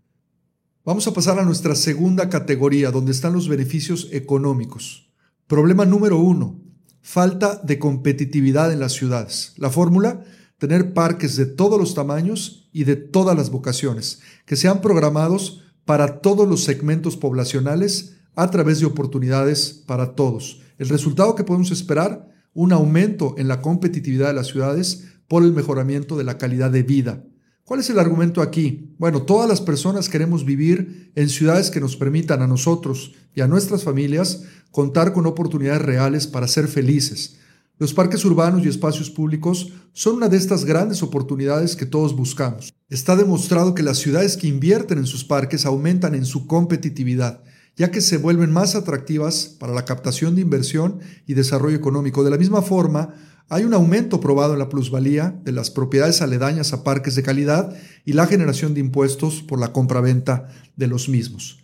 Vamos 0.85 1.07
a 1.07 1.15
pasar 1.15 1.39
a 1.39 1.45
nuestra 1.47 1.75
segunda 1.75 2.29
categoría, 2.29 2.91
donde 2.91 3.13
están 3.13 3.33
los 3.33 3.49
beneficios 3.49 4.11
económicos. 4.13 5.11
Problema 5.47 5.87
número 5.87 6.19
uno, 6.19 6.61
falta 7.01 7.63
de 7.65 7.79
competitividad 7.79 8.75
en 8.75 8.81
las 8.81 8.93
ciudades. 8.93 9.55
La 9.57 9.71
fórmula, 9.71 10.23
tener 10.59 10.93
parques 10.93 11.35
de 11.37 11.47
todos 11.47 11.81
los 11.81 11.95
tamaños 11.95 12.69
y 12.75 12.85
de 12.85 12.97
todas 12.97 13.39
las 13.39 13.49
vocaciones, 13.49 14.21
que 14.45 14.57
sean 14.57 14.83
programados 14.83 15.63
para 15.87 16.21
todos 16.21 16.47
los 16.47 16.63
segmentos 16.63 17.17
poblacionales 17.17 18.19
a 18.35 18.51
través 18.51 18.81
de 18.81 18.87
oportunidades 18.87 19.83
para 19.87 20.15
todos. 20.15 20.61
El 20.79 20.89
resultado 20.89 21.35
que 21.35 21.45
podemos 21.45 21.71
esperar, 21.71 22.29
un 22.55 22.73
aumento 22.73 23.35
en 23.37 23.49
la 23.49 23.61
competitividad 23.61 24.29
de 24.29 24.35
las 24.35 24.47
ciudades 24.47 25.05
por 25.29 25.43
el 25.43 25.53
mejoramiento 25.53 26.17
de 26.17 26.25
la 26.25 26.39
calidad 26.39 26.71
de 26.71 26.83
vida. 26.83 27.25
¿Cuál 27.65 27.81
es 27.81 27.91
el 27.91 27.99
argumento 27.99 28.41
aquí? 28.41 28.95
Bueno, 28.99 29.23
todas 29.23 29.49
las 29.49 29.61
personas 29.61 30.09
queremos 30.09 30.45
vivir 30.45 31.13
en 31.15 31.29
ciudades 31.29 31.71
que 31.71 31.81
nos 31.81 31.97
permitan 31.97 32.41
a 32.41 32.47
nosotros 32.47 33.15
y 33.35 33.43
a 33.43 33.47
nuestras 33.47 33.85
familias 33.85 34.45
contar 34.71 35.13
con 35.13 35.27
oportunidades 35.27 35.83
reales 35.83 36.27
para 36.27 36.49
ser 36.49 36.67
felices. 36.67 37.39
Los 37.79 37.93
parques 37.93 38.25
urbanos 38.25 38.65
y 38.65 38.69
espacios 38.69 39.11
públicos 39.11 39.73
son 39.93 40.17
una 40.17 40.29
de 40.29 40.37
estas 40.37 40.65
grandes 40.65 41.03
oportunidades 41.03 41.77
que 41.77 41.87
todos 41.87 42.17
buscamos. 42.17 42.73
Está 42.89 43.15
demostrado 43.15 43.75
que 43.75 43.83
las 43.83 43.99
ciudades 43.99 44.37
que 44.37 44.49
invierten 44.49 44.99
en 44.99 45.07
sus 45.07 45.25
parques 45.25 45.67
aumentan 45.67 46.15
en 46.15 46.25
su 46.25 46.47
competitividad, 46.47 47.43
ya 47.79 47.93
que 47.93 48.01
se 48.01 48.17
vuelven 48.17 48.53
más 48.53 48.75
atractivas 48.75 49.47
para 49.59 49.73
la 49.73 49.85
captación 49.85 50.35
de 50.35 50.43
inversión 50.43 50.99
y 51.27 51.35
desarrollo 51.35 51.77
económico. 51.77 52.25
De 52.25 52.31
la 52.31 52.37
misma 52.37 52.61
forma, 52.61 53.15
hay 53.49 53.65
un 53.65 53.73
aumento 53.73 54.21
probado 54.21 54.53
en 54.53 54.59
la 54.59 54.69
plusvalía 54.69 55.41
de 55.45 55.53
las 55.53 55.71
propiedades 55.71 56.21
aledañas 56.21 56.73
a 56.73 56.83
parques 56.83 57.15
de 57.15 57.23
calidad 57.23 57.75
y 58.05 58.13
la 58.13 58.27
generación 58.27 58.75
de 58.75 58.81
impuestos 58.81 59.43
por 59.43 59.61
la 59.61 59.73
compraventa 59.73 60.49
de 60.77 60.89
los 60.89 61.09
mismos. 61.09 61.61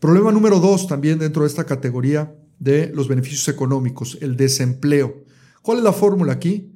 Problema 0.00 0.30
número 0.30 0.60
dos 0.60 0.86
también 0.86 1.18
dentro 1.18 1.42
de 1.42 1.48
esta 1.48 1.64
categoría 1.64 2.36
de 2.58 2.92
los 2.94 3.08
beneficios 3.08 3.48
económicos, 3.48 4.18
el 4.20 4.36
desempleo. 4.36 5.24
¿Cuál 5.62 5.78
es 5.78 5.84
la 5.84 5.94
fórmula 5.94 6.34
aquí? 6.34 6.72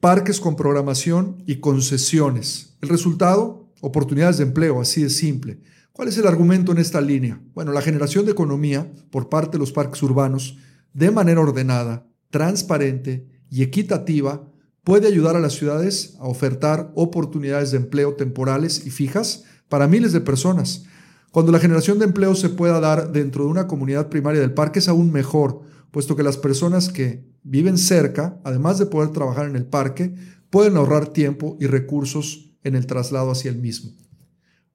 Parques 0.00 0.40
con 0.40 0.56
programación 0.56 1.44
y 1.46 1.60
concesiones. 1.60 2.74
El 2.80 2.88
resultado, 2.88 3.68
oportunidades 3.80 4.38
de 4.38 4.44
empleo, 4.44 4.80
así 4.80 5.04
de 5.04 5.10
simple. 5.10 5.60
¿Cuál 5.92 6.08
es 6.08 6.16
el 6.16 6.26
argumento 6.26 6.72
en 6.72 6.78
esta 6.78 7.02
línea? 7.02 7.38
Bueno, 7.54 7.70
la 7.70 7.82
generación 7.82 8.24
de 8.24 8.32
economía 8.32 8.90
por 9.10 9.28
parte 9.28 9.52
de 9.52 9.58
los 9.58 9.72
parques 9.72 10.02
urbanos 10.02 10.56
de 10.94 11.10
manera 11.10 11.42
ordenada, 11.42 12.06
transparente 12.30 13.28
y 13.50 13.62
equitativa 13.62 14.48
puede 14.84 15.06
ayudar 15.06 15.36
a 15.36 15.40
las 15.40 15.52
ciudades 15.52 16.16
a 16.18 16.24
ofertar 16.24 16.90
oportunidades 16.94 17.72
de 17.72 17.76
empleo 17.76 18.14
temporales 18.14 18.86
y 18.86 18.90
fijas 18.90 19.44
para 19.68 19.86
miles 19.86 20.14
de 20.14 20.22
personas. 20.22 20.84
Cuando 21.30 21.52
la 21.52 21.60
generación 21.60 21.98
de 21.98 22.06
empleo 22.06 22.34
se 22.36 22.48
pueda 22.48 22.80
dar 22.80 23.12
dentro 23.12 23.44
de 23.44 23.50
una 23.50 23.66
comunidad 23.66 24.08
primaria 24.08 24.40
del 24.40 24.54
parque 24.54 24.78
es 24.78 24.88
aún 24.88 25.12
mejor, 25.12 25.60
puesto 25.90 26.16
que 26.16 26.22
las 26.22 26.38
personas 26.38 26.88
que 26.88 27.22
viven 27.42 27.76
cerca, 27.76 28.40
además 28.44 28.78
de 28.78 28.86
poder 28.86 29.10
trabajar 29.10 29.46
en 29.46 29.56
el 29.56 29.66
parque, 29.66 30.14
pueden 30.48 30.78
ahorrar 30.78 31.08
tiempo 31.08 31.58
y 31.60 31.66
recursos 31.66 32.50
en 32.64 32.76
el 32.76 32.86
traslado 32.86 33.30
hacia 33.30 33.50
el 33.50 33.58
mismo. 33.58 33.92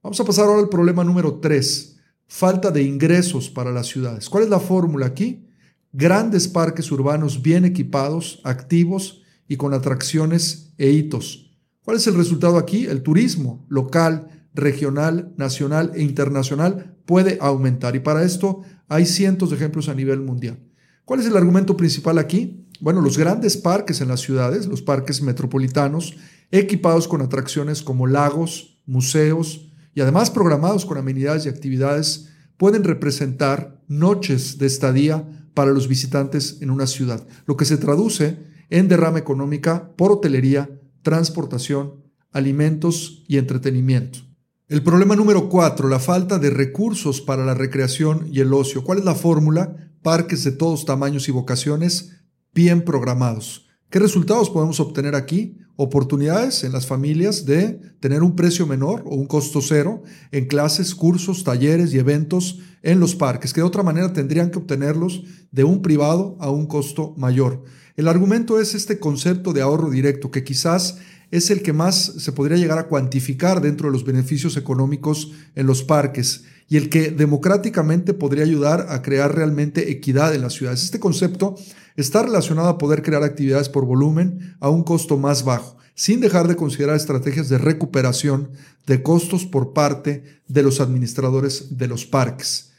Vamos 0.07 0.21
a 0.21 0.23
pasar 0.23 0.45
ahora 0.45 0.61
al 0.61 0.69
problema 0.69 1.03
número 1.03 1.41
3, 1.41 1.97
falta 2.27 2.71
de 2.71 2.81
ingresos 2.81 3.49
para 3.49 3.73
las 3.73 3.87
ciudades. 3.87 4.29
¿Cuál 4.29 4.45
es 4.45 4.49
la 4.49 4.61
fórmula 4.61 5.05
aquí? 5.05 5.49
Grandes 5.91 6.47
parques 6.47 6.89
urbanos 6.93 7.41
bien 7.41 7.65
equipados, 7.65 8.39
activos 8.45 9.23
y 9.49 9.57
con 9.57 9.73
atracciones 9.73 10.71
e 10.77 10.91
hitos. 10.91 11.51
¿Cuál 11.83 11.97
es 11.97 12.07
el 12.07 12.15
resultado 12.15 12.55
aquí? 12.55 12.85
El 12.85 13.03
turismo 13.03 13.65
local, 13.67 14.47
regional, 14.53 15.33
nacional 15.35 15.91
e 15.93 16.03
internacional 16.03 16.95
puede 17.05 17.37
aumentar 17.41 17.97
y 17.97 17.99
para 17.99 18.23
esto 18.23 18.61
hay 18.87 19.05
cientos 19.05 19.49
de 19.49 19.57
ejemplos 19.57 19.89
a 19.89 19.93
nivel 19.93 20.21
mundial. 20.21 20.57
¿Cuál 21.03 21.19
es 21.19 21.25
el 21.25 21.35
argumento 21.35 21.75
principal 21.75 22.17
aquí? 22.17 22.65
Bueno, 22.79 23.01
los 23.01 23.17
grandes 23.17 23.57
parques 23.57 23.99
en 23.99 24.07
las 24.07 24.21
ciudades, 24.21 24.67
los 24.67 24.81
parques 24.81 25.21
metropolitanos, 25.21 26.15
equipados 26.49 27.09
con 27.09 27.21
atracciones 27.21 27.81
como 27.81 28.07
lagos, 28.07 28.79
museos 28.85 29.66
y 29.97 30.01
además 30.01 30.29
programados 30.29 30.85
con 30.85 30.99
amenidades 30.99 31.47
y 31.47 31.49
actividades, 31.49 32.29
pueden 32.57 32.83
representar 32.83 33.81
noches 33.87 34.59
de 34.59 34.67
estadía 34.67 35.49
para 35.55 35.71
los 35.71 35.87
visitantes 35.87 36.59
en 36.61 36.69
una 36.69 36.85
ciudad, 36.85 37.25
lo 37.47 37.57
que 37.57 37.65
se 37.65 37.77
traduce 37.77 38.37
en 38.69 38.89
derrama 38.89 39.17
económica 39.17 39.95
por 39.97 40.11
hotelería, 40.11 40.69
transportación, 41.01 42.03
alimentos 42.31 43.23
y 43.27 43.37
entretenimiento. 43.37 44.19
El 44.67 44.83
problema 44.83 45.15
número 45.15 45.49
cuatro, 45.49 45.87
la 45.87 45.97
falta 45.97 46.37
de 46.37 46.51
recursos 46.51 47.19
para 47.19 47.43
la 47.43 47.55
recreación 47.55 48.29
y 48.31 48.41
el 48.41 48.53
ocio. 48.53 48.83
¿Cuál 48.83 48.99
es 48.99 49.03
la 49.05 49.15
fórmula? 49.15 49.95
parques 50.03 50.43
de 50.43 50.51
todos 50.51 50.85
tamaños 50.85 51.27
y 51.27 51.31
vocaciones 51.31 52.21
bien 52.53 52.85
programados. 52.85 53.67
¿Qué 53.89 53.97
resultados 53.97 54.51
podemos 54.51 54.79
obtener 54.79 55.15
aquí? 55.15 55.57
Oportunidades 55.79 56.63
en 56.63 56.71
las 56.71 56.87
familias 56.87 57.45
de 57.45 57.79
tener 57.99 58.23
un 58.23 58.35
precio 58.35 58.65
menor 58.65 59.03
o 59.05 59.15
un 59.15 59.27
costo 59.27 59.61
cero 59.61 60.01
en 60.31 60.47
clases, 60.47 60.95
cursos, 60.95 61.43
talleres 61.43 61.93
y 61.93 61.99
eventos 61.99 62.59
en 62.81 62.99
los 62.99 63.15
parques, 63.15 63.53
que 63.53 63.61
de 63.61 63.67
otra 63.67 63.83
manera 63.83 64.11
tendrían 64.11 64.49
que 64.49 64.57
obtenerlos 64.57 65.23
de 65.51 65.63
un 65.63 65.83
privado 65.83 66.35
a 66.39 66.49
un 66.49 66.65
costo 66.65 67.13
mayor. 67.15 67.63
El 67.95 68.07
argumento 68.07 68.59
es 68.59 68.73
este 68.73 68.97
concepto 68.97 69.53
de 69.53 69.61
ahorro 69.61 69.91
directo, 69.91 70.31
que 70.31 70.43
quizás 70.43 70.97
es 71.29 71.51
el 71.51 71.61
que 71.61 71.73
más 71.73 72.13
se 72.17 72.31
podría 72.31 72.57
llegar 72.57 72.79
a 72.79 72.87
cuantificar 72.87 73.61
dentro 73.61 73.87
de 73.87 73.93
los 73.93 74.03
beneficios 74.03 74.57
económicos 74.57 75.31
en 75.53 75.67
los 75.67 75.83
parques 75.83 76.45
y 76.69 76.77
el 76.77 76.89
que 76.89 77.11
democráticamente 77.11 78.13
podría 78.13 78.43
ayudar 78.43 78.87
a 78.89 79.01
crear 79.01 79.35
realmente 79.35 79.91
equidad 79.91 80.33
en 80.33 80.41
las 80.41 80.53
ciudades. 80.53 80.83
Este 80.83 80.99
concepto 80.99 81.55
está 81.97 82.21
relacionado 82.21 82.69
a 82.69 82.77
poder 82.77 83.01
crear 83.01 83.23
actividades 83.23 83.67
por 83.67 83.85
volumen 83.85 84.55
a 84.59 84.69
un 84.69 84.83
costo 84.83 85.17
más 85.17 85.43
bajo, 85.43 85.77
sin 85.95 86.21
dejar 86.21 86.47
de 86.47 86.55
considerar 86.55 86.95
estrategias 86.95 87.49
de 87.49 87.57
recuperación 87.57 88.51
de 88.85 89.03
costos 89.03 89.45
por 89.45 89.73
parte 89.73 90.41
de 90.47 90.63
los 90.63 90.79
administradores 90.79 91.77
de 91.77 91.87
los 91.87 92.05
parques. 92.05 92.71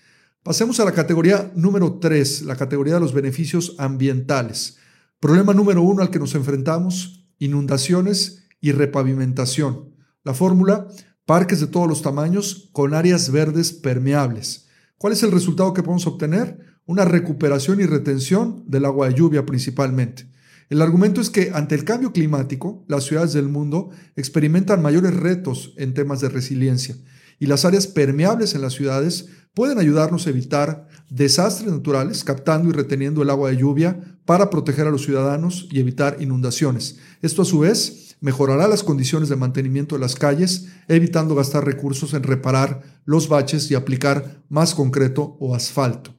Pasemos 0.44 0.78
a 0.80 0.84
la 0.84 0.92
categoría 0.92 1.52
número 1.54 1.98
3, 1.98 2.42
la 2.42 2.56
categoría 2.56 2.94
de 2.94 3.00
los 3.00 3.12
beneficios 3.12 3.74
ambientales. 3.78 4.78
Problema 5.20 5.52
número 5.52 5.82
uno 5.82 6.00
al 6.00 6.10
que 6.10 6.20
nos 6.20 6.36
enfrentamos, 6.36 7.28
inundaciones 7.38 8.44
y 8.60 8.70
repavimentación. 8.70 9.94
La 10.22 10.32
fórmula, 10.32 10.86
parques 11.26 11.60
de 11.60 11.66
todos 11.66 11.88
los 11.88 12.02
tamaños 12.02 12.70
con 12.72 12.94
áreas 12.94 13.30
verdes 13.32 13.72
permeables. 13.72 14.68
¿Cuál 14.96 15.12
es 15.12 15.22
el 15.24 15.32
resultado 15.32 15.74
que 15.74 15.82
podemos 15.82 16.06
obtener? 16.06 16.67
Una 16.88 17.04
recuperación 17.04 17.82
y 17.82 17.84
retención 17.84 18.64
del 18.66 18.86
agua 18.86 19.08
de 19.08 19.14
lluvia 19.14 19.44
principalmente. 19.44 20.26
El 20.70 20.80
argumento 20.80 21.20
es 21.20 21.28
que 21.28 21.50
ante 21.52 21.74
el 21.74 21.84
cambio 21.84 22.14
climático, 22.14 22.82
las 22.88 23.04
ciudades 23.04 23.34
del 23.34 23.50
mundo 23.50 23.90
experimentan 24.16 24.80
mayores 24.80 25.14
retos 25.14 25.74
en 25.76 25.92
temas 25.92 26.22
de 26.22 26.30
resiliencia 26.30 26.96
y 27.38 27.44
las 27.44 27.66
áreas 27.66 27.88
permeables 27.88 28.54
en 28.54 28.62
las 28.62 28.72
ciudades 28.72 29.28
pueden 29.52 29.78
ayudarnos 29.78 30.26
a 30.26 30.30
evitar 30.30 30.88
desastres 31.10 31.70
naturales, 31.70 32.24
captando 32.24 32.70
y 32.70 32.72
reteniendo 32.72 33.20
el 33.20 33.28
agua 33.28 33.50
de 33.50 33.58
lluvia 33.58 34.18
para 34.24 34.48
proteger 34.48 34.86
a 34.86 34.90
los 34.90 35.04
ciudadanos 35.04 35.68
y 35.70 35.80
evitar 35.80 36.16
inundaciones. 36.20 36.96
Esto 37.20 37.42
a 37.42 37.44
su 37.44 37.58
vez 37.58 38.16
mejorará 38.22 38.66
las 38.66 38.82
condiciones 38.82 39.28
de 39.28 39.36
mantenimiento 39.36 39.94
de 39.94 40.00
las 40.00 40.14
calles, 40.14 40.68
evitando 40.88 41.34
gastar 41.34 41.66
recursos 41.66 42.14
en 42.14 42.22
reparar 42.22 42.80
los 43.04 43.28
baches 43.28 43.70
y 43.70 43.74
aplicar 43.74 44.42
más 44.48 44.74
concreto 44.74 45.36
o 45.38 45.54
asfalto. 45.54 46.17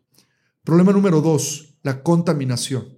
Problema 0.69 0.93
número 0.93 1.19
dos, 1.19 1.79
la 1.81 2.03
contaminación. 2.03 2.89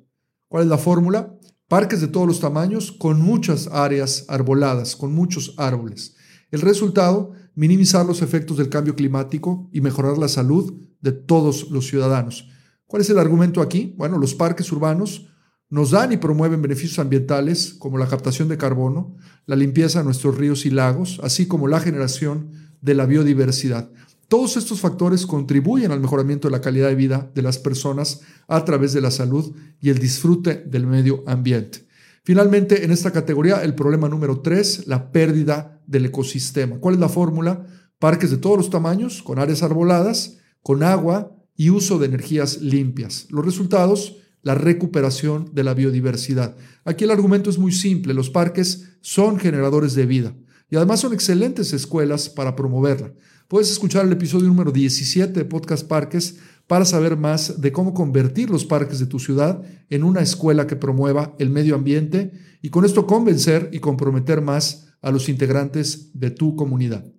¿Cuál 0.49 0.63
es 0.63 0.69
la 0.69 0.77
fórmula? 0.77 1.39
Parques 1.69 2.01
de 2.01 2.09
todos 2.09 2.27
los 2.27 2.41
tamaños 2.41 2.91
con 2.91 3.21
muchas 3.21 3.67
áreas 3.67 4.25
arboladas, 4.27 4.97
con 4.97 5.13
muchos 5.13 5.53
árboles. 5.55 6.17
El 6.49 6.59
resultado, 6.59 7.31
minimizar 7.55 8.05
los 8.05 8.21
efectos 8.21 8.57
del 8.57 8.67
cambio 8.67 8.93
climático 8.93 9.69
y 9.71 9.79
mejorar 9.79 10.17
la 10.17 10.27
salud 10.27 10.81
de 10.99 11.13
todos 11.13 11.71
los 11.71 11.87
ciudadanos. 11.87 12.49
¿Cuál 12.87 13.03
es 13.03 13.09
el 13.09 13.19
argumento 13.19 13.61
aquí? 13.61 13.95
Bueno, 13.97 14.17
los 14.17 14.35
parques 14.35 14.69
urbanos 14.73 15.29
nos 15.69 15.91
dan 15.91 16.11
y 16.11 16.17
promueven 16.17 16.61
beneficios 16.61 16.99
ambientales 16.99 17.73
como 17.79 17.97
la 17.97 18.09
captación 18.09 18.49
de 18.49 18.57
carbono, 18.57 19.15
la 19.45 19.55
limpieza 19.55 19.99
de 19.99 20.05
nuestros 20.05 20.37
ríos 20.37 20.65
y 20.65 20.71
lagos, 20.71 21.21
así 21.23 21.47
como 21.47 21.69
la 21.69 21.79
generación 21.79 22.51
de 22.81 22.95
la 22.95 23.05
biodiversidad. 23.05 23.89
Todos 24.31 24.55
estos 24.55 24.79
factores 24.79 25.25
contribuyen 25.25 25.91
al 25.91 25.99
mejoramiento 25.99 26.47
de 26.47 26.53
la 26.53 26.61
calidad 26.61 26.87
de 26.87 26.95
vida 26.95 27.29
de 27.35 27.41
las 27.41 27.57
personas 27.57 28.21
a 28.47 28.63
través 28.63 28.93
de 28.93 29.01
la 29.01 29.11
salud 29.11 29.53
y 29.81 29.89
el 29.89 29.99
disfrute 29.99 30.63
del 30.65 30.87
medio 30.87 31.21
ambiente. 31.27 31.85
Finalmente, 32.23 32.85
en 32.85 32.91
esta 32.91 33.11
categoría, 33.11 33.61
el 33.61 33.75
problema 33.75 34.07
número 34.07 34.39
tres, 34.39 34.87
la 34.87 35.11
pérdida 35.11 35.81
del 35.85 36.05
ecosistema. 36.05 36.79
¿Cuál 36.79 36.95
es 36.95 37.01
la 37.01 37.09
fórmula? 37.09 37.65
Parques 37.99 38.31
de 38.31 38.37
todos 38.37 38.55
los 38.55 38.69
tamaños, 38.69 39.21
con 39.21 39.37
áreas 39.37 39.63
arboladas, 39.63 40.37
con 40.63 40.81
agua 40.81 41.35
y 41.57 41.69
uso 41.69 41.99
de 41.99 42.05
energías 42.05 42.61
limpias. 42.61 43.27
Los 43.31 43.43
resultados, 43.43 44.15
la 44.43 44.55
recuperación 44.55 45.49
de 45.51 45.65
la 45.65 45.73
biodiversidad. 45.73 46.55
Aquí 46.85 47.03
el 47.03 47.11
argumento 47.11 47.49
es 47.49 47.57
muy 47.57 47.73
simple, 47.73 48.13
los 48.13 48.29
parques 48.29 48.93
son 49.01 49.39
generadores 49.39 49.93
de 49.93 50.05
vida 50.05 50.33
y 50.69 50.77
además 50.77 51.01
son 51.01 51.13
excelentes 51.13 51.73
escuelas 51.73 52.29
para 52.29 52.55
promoverla. 52.55 53.11
Puedes 53.51 53.69
escuchar 53.69 54.05
el 54.05 54.13
episodio 54.13 54.47
número 54.47 54.71
17 54.71 55.33
de 55.33 55.43
Podcast 55.43 55.85
Parques 55.85 56.37
para 56.67 56.85
saber 56.85 57.17
más 57.17 57.59
de 57.59 57.73
cómo 57.73 57.93
convertir 57.93 58.49
los 58.49 58.63
parques 58.63 58.97
de 58.99 59.07
tu 59.07 59.19
ciudad 59.19 59.61
en 59.89 60.05
una 60.05 60.21
escuela 60.21 60.67
que 60.67 60.77
promueva 60.77 61.35
el 61.37 61.49
medio 61.49 61.75
ambiente 61.75 62.31
y 62.61 62.69
con 62.69 62.85
esto 62.85 63.05
convencer 63.05 63.69
y 63.73 63.79
comprometer 63.79 64.39
más 64.39 64.93
a 65.01 65.11
los 65.11 65.27
integrantes 65.27 66.11
de 66.13 66.31
tu 66.31 66.55
comunidad. 66.55 67.11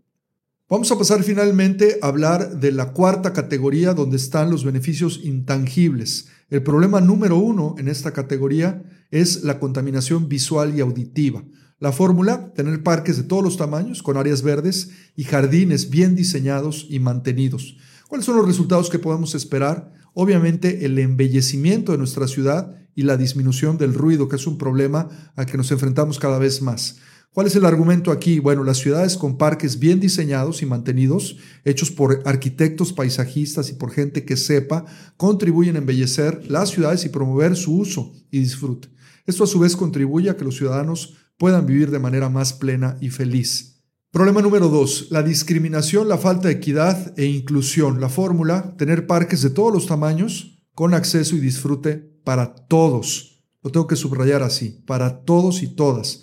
Vamos 0.70 0.90
a 0.90 0.96
pasar 0.96 1.22
finalmente 1.22 1.98
a 2.00 2.06
hablar 2.06 2.58
de 2.60 2.72
la 2.72 2.94
cuarta 2.94 3.34
categoría 3.34 3.92
donde 3.92 4.16
están 4.16 4.50
los 4.50 4.64
beneficios 4.64 5.20
intangibles. 5.22 6.28
El 6.48 6.62
problema 6.62 7.02
número 7.02 7.36
uno 7.36 7.74
en 7.76 7.88
esta 7.88 8.12
categoría 8.12 8.82
es 9.10 9.44
la 9.44 9.60
contaminación 9.60 10.30
visual 10.30 10.74
y 10.74 10.80
auditiva. 10.80 11.44
La 11.82 11.90
fórmula, 11.90 12.52
tener 12.54 12.84
parques 12.84 13.16
de 13.16 13.24
todos 13.24 13.42
los 13.42 13.56
tamaños, 13.56 14.04
con 14.04 14.16
áreas 14.16 14.42
verdes 14.42 14.90
y 15.16 15.24
jardines 15.24 15.90
bien 15.90 16.14
diseñados 16.14 16.86
y 16.88 17.00
mantenidos. 17.00 17.76
¿Cuáles 18.06 18.24
son 18.24 18.36
los 18.36 18.46
resultados 18.46 18.88
que 18.88 19.00
podemos 19.00 19.34
esperar? 19.34 19.92
Obviamente 20.14 20.84
el 20.84 20.96
embellecimiento 21.00 21.90
de 21.90 21.98
nuestra 21.98 22.28
ciudad 22.28 22.76
y 22.94 23.02
la 23.02 23.16
disminución 23.16 23.78
del 23.78 23.94
ruido, 23.94 24.28
que 24.28 24.36
es 24.36 24.46
un 24.46 24.58
problema 24.58 25.08
al 25.34 25.46
que 25.46 25.56
nos 25.56 25.72
enfrentamos 25.72 26.20
cada 26.20 26.38
vez 26.38 26.62
más. 26.62 26.98
¿Cuál 27.32 27.48
es 27.48 27.56
el 27.56 27.64
argumento 27.64 28.12
aquí? 28.12 28.38
Bueno, 28.38 28.62
las 28.62 28.78
ciudades 28.78 29.16
con 29.16 29.36
parques 29.36 29.80
bien 29.80 29.98
diseñados 29.98 30.62
y 30.62 30.66
mantenidos, 30.66 31.38
hechos 31.64 31.90
por 31.90 32.22
arquitectos, 32.26 32.92
paisajistas 32.92 33.70
y 33.70 33.72
por 33.72 33.90
gente 33.90 34.24
que 34.24 34.36
sepa, 34.36 34.84
contribuyen 35.16 35.74
a 35.74 35.80
embellecer 35.80 36.48
las 36.48 36.70
ciudades 36.70 37.04
y 37.06 37.08
promover 37.08 37.56
su 37.56 37.76
uso 37.76 38.12
y 38.30 38.38
disfrute. 38.38 38.88
Esto 39.26 39.42
a 39.42 39.48
su 39.48 39.58
vez 39.58 39.74
contribuye 39.74 40.30
a 40.30 40.36
que 40.36 40.44
los 40.44 40.56
ciudadanos 40.56 41.14
puedan 41.42 41.66
vivir 41.66 41.90
de 41.90 41.98
manera 41.98 42.28
más 42.28 42.52
plena 42.52 42.96
y 43.00 43.10
feliz. 43.10 43.82
Problema 44.12 44.40
número 44.42 44.68
dos, 44.68 45.08
la 45.10 45.24
discriminación, 45.24 46.08
la 46.08 46.16
falta 46.16 46.46
de 46.46 46.54
equidad 46.54 47.18
e 47.18 47.24
inclusión. 47.24 48.00
La 48.00 48.08
fórmula, 48.08 48.76
tener 48.76 49.08
parques 49.08 49.42
de 49.42 49.50
todos 49.50 49.74
los 49.74 49.88
tamaños 49.88 50.62
con 50.72 50.94
acceso 50.94 51.34
y 51.34 51.40
disfrute 51.40 51.96
para 52.22 52.54
todos. 52.54 53.42
Lo 53.60 53.72
tengo 53.72 53.88
que 53.88 53.96
subrayar 53.96 54.44
así, 54.44 54.84
para 54.86 55.24
todos 55.24 55.64
y 55.64 55.74
todas. 55.74 56.22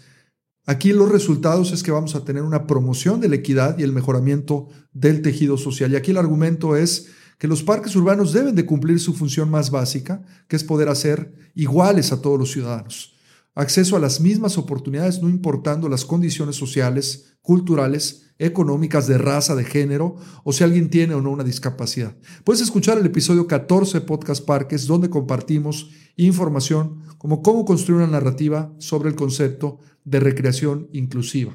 Aquí 0.65 0.93
los 0.93 1.11
resultados 1.11 1.73
es 1.73 1.83
que 1.83 1.91
vamos 1.91 2.15
a 2.15 2.23
tener 2.23 2.43
una 2.43 2.65
promoción 2.65 3.19
de 3.19 3.27
la 3.27 3.35
equidad 3.35 3.77
y 3.77 3.83
el 3.83 3.91
mejoramiento 3.91 4.69
del 4.93 5.21
tejido 5.21 5.57
social. 5.57 5.91
Y 5.91 5.97
aquí 5.97 6.11
el 6.11 6.17
argumento 6.17 6.77
es 6.77 7.07
que 7.37 7.49
los 7.49 7.61
parques 7.61 7.93
urbanos 7.97 8.31
deben 8.31 8.55
de 8.55 8.65
cumplir 8.65 9.01
su 9.01 9.13
función 9.13 9.51
más 9.51 9.69
básica, 9.69 10.21
que 10.47 10.55
es 10.55 10.63
poder 10.63 10.87
hacer 10.87 11.51
iguales 11.55 12.13
a 12.13 12.21
todos 12.21 12.39
los 12.39 12.53
ciudadanos. 12.53 13.18
Acceso 13.59 13.97
a 13.97 13.99
las 13.99 14.21
mismas 14.21 14.57
oportunidades, 14.57 15.21
no 15.21 15.27
importando 15.27 15.89
las 15.89 16.05
condiciones 16.05 16.55
sociales, 16.55 17.33
culturales, 17.41 18.31
económicas, 18.37 19.05
de 19.05 19.17
raza, 19.17 19.53
de 19.53 19.65
género, 19.65 20.15
o 20.45 20.53
si 20.53 20.63
alguien 20.63 20.89
tiene 20.89 21.13
o 21.13 21.21
no 21.21 21.29
una 21.29 21.43
discapacidad. 21.43 22.15
Puedes 22.45 22.61
escuchar 22.61 22.97
el 22.97 23.05
episodio 23.05 23.47
14 23.47 23.99
Podcast 23.99 24.45
Parques, 24.45 24.87
donde 24.87 25.09
compartimos 25.09 25.89
información 26.15 27.03
como 27.17 27.41
cómo 27.41 27.65
construir 27.65 27.97
una 28.01 28.07
narrativa 28.09 28.73
sobre 28.77 29.09
el 29.09 29.15
concepto 29.15 29.79
de 30.05 30.21
recreación 30.21 30.87
inclusiva. 30.93 31.53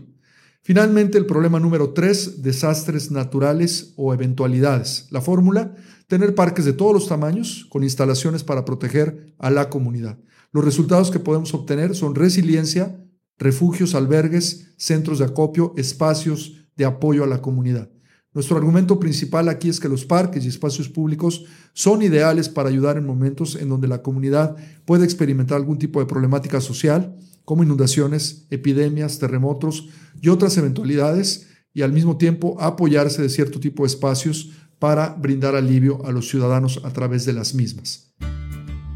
Finalmente, 0.60 1.16
el 1.16 1.24
problema 1.24 1.58
número 1.58 1.94
tres, 1.94 2.42
desastres 2.42 3.12
naturales 3.12 3.94
o 3.96 4.12
eventualidades. 4.12 5.06
La 5.10 5.22
fórmula, 5.22 5.74
tener 6.06 6.34
parques 6.34 6.66
de 6.66 6.74
todos 6.74 6.92
los 6.92 7.08
tamaños 7.08 7.66
con 7.70 7.82
instalaciones 7.82 8.44
para 8.44 8.66
proteger 8.66 9.32
a 9.38 9.48
la 9.48 9.70
comunidad. 9.70 10.18
Los 10.54 10.64
resultados 10.64 11.10
que 11.10 11.18
podemos 11.18 11.52
obtener 11.52 11.96
son 11.96 12.14
resiliencia, 12.14 12.96
refugios, 13.38 13.96
albergues, 13.96 14.72
centros 14.76 15.18
de 15.18 15.24
acopio, 15.24 15.74
espacios 15.76 16.68
de 16.76 16.84
apoyo 16.84 17.24
a 17.24 17.26
la 17.26 17.42
comunidad. 17.42 17.90
Nuestro 18.32 18.56
argumento 18.56 19.00
principal 19.00 19.48
aquí 19.48 19.68
es 19.68 19.80
que 19.80 19.88
los 19.88 20.04
parques 20.04 20.44
y 20.44 20.48
espacios 20.48 20.88
públicos 20.88 21.44
son 21.72 22.02
ideales 22.02 22.48
para 22.48 22.68
ayudar 22.68 22.96
en 22.96 23.04
momentos 23.04 23.56
en 23.56 23.68
donde 23.68 23.88
la 23.88 24.00
comunidad 24.02 24.54
puede 24.84 25.04
experimentar 25.04 25.56
algún 25.56 25.78
tipo 25.78 25.98
de 25.98 26.06
problemática 26.06 26.60
social, 26.60 27.16
como 27.44 27.64
inundaciones, 27.64 28.46
epidemias, 28.50 29.18
terremotos 29.18 29.88
y 30.22 30.28
otras 30.28 30.56
eventualidades, 30.56 31.48
y 31.72 31.82
al 31.82 31.92
mismo 31.92 32.16
tiempo 32.16 32.56
apoyarse 32.60 33.22
de 33.22 33.28
cierto 33.28 33.58
tipo 33.58 33.82
de 33.82 33.88
espacios 33.88 34.52
para 34.78 35.08
brindar 35.14 35.56
alivio 35.56 36.06
a 36.06 36.12
los 36.12 36.28
ciudadanos 36.28 36.80
a 36.84 36.92
través 36.92 37.24
de 37.24 37.32
las 37.32 37.56
mismas. 37.56 38.14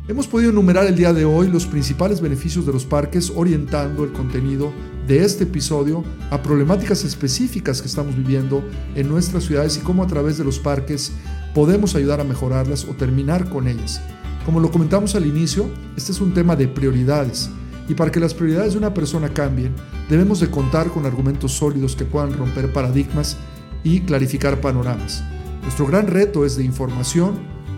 Hemos 0.08 0.26
podido 0.26 0.50
enumerar 0.50 0.86
el 0.86 0.96
día 0.96 1.12
de 1.12 1.26
hoy 1.26 1.48
los 1.48 1.66
principales 1.66 2.22
beneficios 2.22 2.64
de 2.64 2.72
los 2.72 2.86
parques 2.86 3.30
orientando 3.36 4.04
el 4.04 4.12
contenido 4.12 4.72
de 5.06 5.22
este 5.22 5.44
episodio 5.44 6.02
a 6.30 6.42
problemáticas 6.42 7.04
específicas 7.04 7.82
que 7.82 7.88
estamos 7.88 8.16
viviendo 8.16 8.64
en 8.94 9.06
nuestras 9.06 9.44
ciudades 9.44 9.76
y 9.76 9.80
cómo 9.80 10.02
a 10.02 10.06
través 10.06 10.38
de 10.38 10.44
los 10.44 10.60
parques 10.60 11.12
podemos 11.54 11.94
ayudar 11.94 12.22
a 12.22 12.24
mejorarlas 12.24 12.86
o 12.86 12.94
terminar 12.94 13.50
con 13.50 13.68
ellas. 13.68 14.00
Como 14.46 14.60
lo 14.60 14.70
comentamos 14.70 15.14
al 15.14 15.26
inicio, 15.26 15.66
este 15.94 16.12
es 16.12 16.22
un 16.22 16.32
tema 16.32 16.56
de 16.56 16.68
prioridades 16.68 17.50
y 17.86 17.92
para 17.92 18.10
que 18.10 18.18
las 18.18 18.32
prioridades 18.32 18.72
de 18.72 18.78
una 18.78 18.94
persona 18.94 19.28
cambien, 19.28 19.74
debemos 20.08 20.40
de 20.40 20.50
contar 20.50 20.88
con 20.88 21.04
argumentos 21.04 21.52
sólidos 21.52 21.94
que 21.94 22.06
puedan 22.06 22.32
romper 22.32 22.72
paradigmas 22.72 23.36
y 23.84 24.00
clarificar 24.00 24.58
panoramas. 24.62 25.22
Nuestro 25.60 25.86
gran 25.86 26.06
reto 26.06 26.46
es 26.46 26.56
de 26.56 26.64
información, 26.64 27.34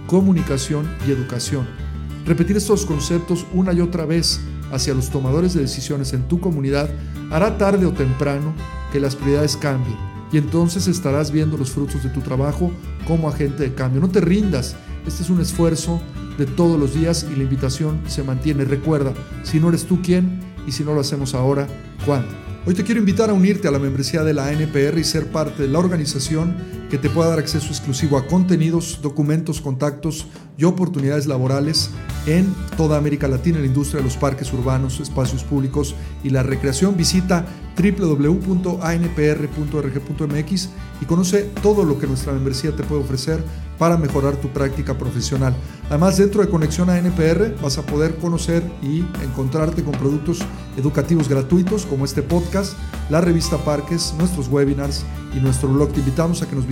comunicación 0.07 0.89
y 1.09 1.11
educación. 1.11 1.90
Repetir 2.27 2.57
estos 2.57 2.87
conceptos 2.87 3.47
una 3.53 3.73
y 3.73 3.81
otra 3.81 4.05
vez 4.05 4.41
hacia 4.73 4.95
los 4.95 5.11
tomadores 5.11 5.55
de 5.55 5.63
decisiones 5.63 6.13
en 6.13 6.29
tu 6.29 6.41
comunidad 6.41 6.89
hará 7.31 7.59
tarde 7.59 7.87
o 7.87 7.93
temprano 7.93 8.55
que 8.93 9.01
las 9.01 9.17
prioridades 9.17 9.57
cambien 9.57 9.97
y 10.33 10.39
entonces 10.39 10.87
estarás 10.87 11.31
viendo 11.31 11.57
los 11.57 11.71
frutos 11.71 12.03
de 12.03 12.11
tu 12.11 12.21
trabajo 12.21 12.71
como 13.07 13.29
agente 13.29 13.65
de 13.65 13.75
cambio. 13.75 14.01
No 14.01 14.09
te 14.09 14.21
rindas, 14.21 14.77
este 15.07 15.23
es 15.23 15.31
un 15.31 15.41
esfuerzo 15.41 16.01
de 16.39 16.47
todos 16.47 16.79
los 16.79 16.95
días 16.95 17.27
y 17.31 17.37
la 17.37 17.43
invitación 17.43 18.01
se 18.07 18.23
mantiene. 18.23 18.65
Recuerda, 18.65 19.13
si 19.43 19.59
no 19.59 19.69
eres 19.69 19.85
tú 19.85 20.01
quién 20.03 20.41
y 20.67 20.73
si 20.73 20.85
no 20.85 20.95
lo 20.95 21.01
hacemos 21.01 21.35
ahora, 21.35 21.67
¿cuándo? 22.07 22.29
Hoy 22.67 22.75
te 22.75 22.85
quiero 22.85 23.01
invitar 23.01 23.31
a 23.31 23.33
unirte 23.33 23.69
a 23.69 23.71
la 23.71 23.79
membresía 23.79 24.23
de 24.23 24.35
la 24.35 24.53
NPR 24.53 24.99
y 24.99 25.05
ser 25.05 25.27
parte 25.27 25.63
de 25.63 25.69
la 25.69 25.79
organización 25.79 26.55
que 26.91 26.99
te 26.99 27.09
pueda 27.09 27.31
dar 27.31 27.39
acceso 27.39 27.69
exclusivo 27.69 28.19
a 28.19 28.27
contenidos, 28.27 28.99
documentos, 29.01 29.61
contactos 29.61 30.27
y 30.59 30.65
oportunidades 30.65 31.27
laborales 31.27 31.91
en 32.27 32.53
toda 32.77 32.99
América 32.99 33.29
Latina 33.29 33.59
en 33.59 33.63
la 33.63 33.69
industria 33.69 33.99
de 33.99 34.05
los 34.05 34.17
parques 34.17 34.53
urbanos, 34.53 34.99
espacios 34.99 35.45
públicos 35.45 35.95
y 36.25 36.31
la 36.31 36.43
recreación. 36.43 36.97
Visita 36.97 37.47
www.anpr.org.mx 37.81 40.69
y 41.01 41.05
conoce 41.07 41.45
todo 41.63 41.85
lo 41.85 41.97
que 41.99 42.09
nuestra 42.09 42.33
membresía 42.33 42.75
te 42.75 42.83
puede 42.83 43.03
ofrecer 43.03 43.45
para 43.79 43.97
mejorar 43.97 44.35
tu 44.37 44.49
práctica 44.49 44.99
profesional. 44.99 45.55
Además, 45.89 46.17
dentro 46.19 46.43
de 46.43 46.51
Conexión 46.51 46.91
a 46.91 46.99
NPR 46.99 47.55
vas 47.63 47.79
a 47.79 47.87
poder 47.87 48.17
conocer 48.17 48.63
y 48.83 48.99
encontrarte 49.25 49.83
con 49.83 49.93
productos 49.93 50.41
educativos 50.77 51.31
gratuitos 51.31 51.87
como 51.87 52.05
este 52.05 52.21
podcast, 52.23 52.75
la 53.09 53.23
revista 53.23 53.57
Parques, 53.57 54.15
nuestros 54.19 54.49
webinars 54.49 55.07
y 55.35 55.41
nuestro 55.41 55.71
blog. 55.71 55.91
Te 55.93 56.01
invitamos 56.01 56.43
a 56.43 56.49
que 56.49 56.57
nos 56.57 56.67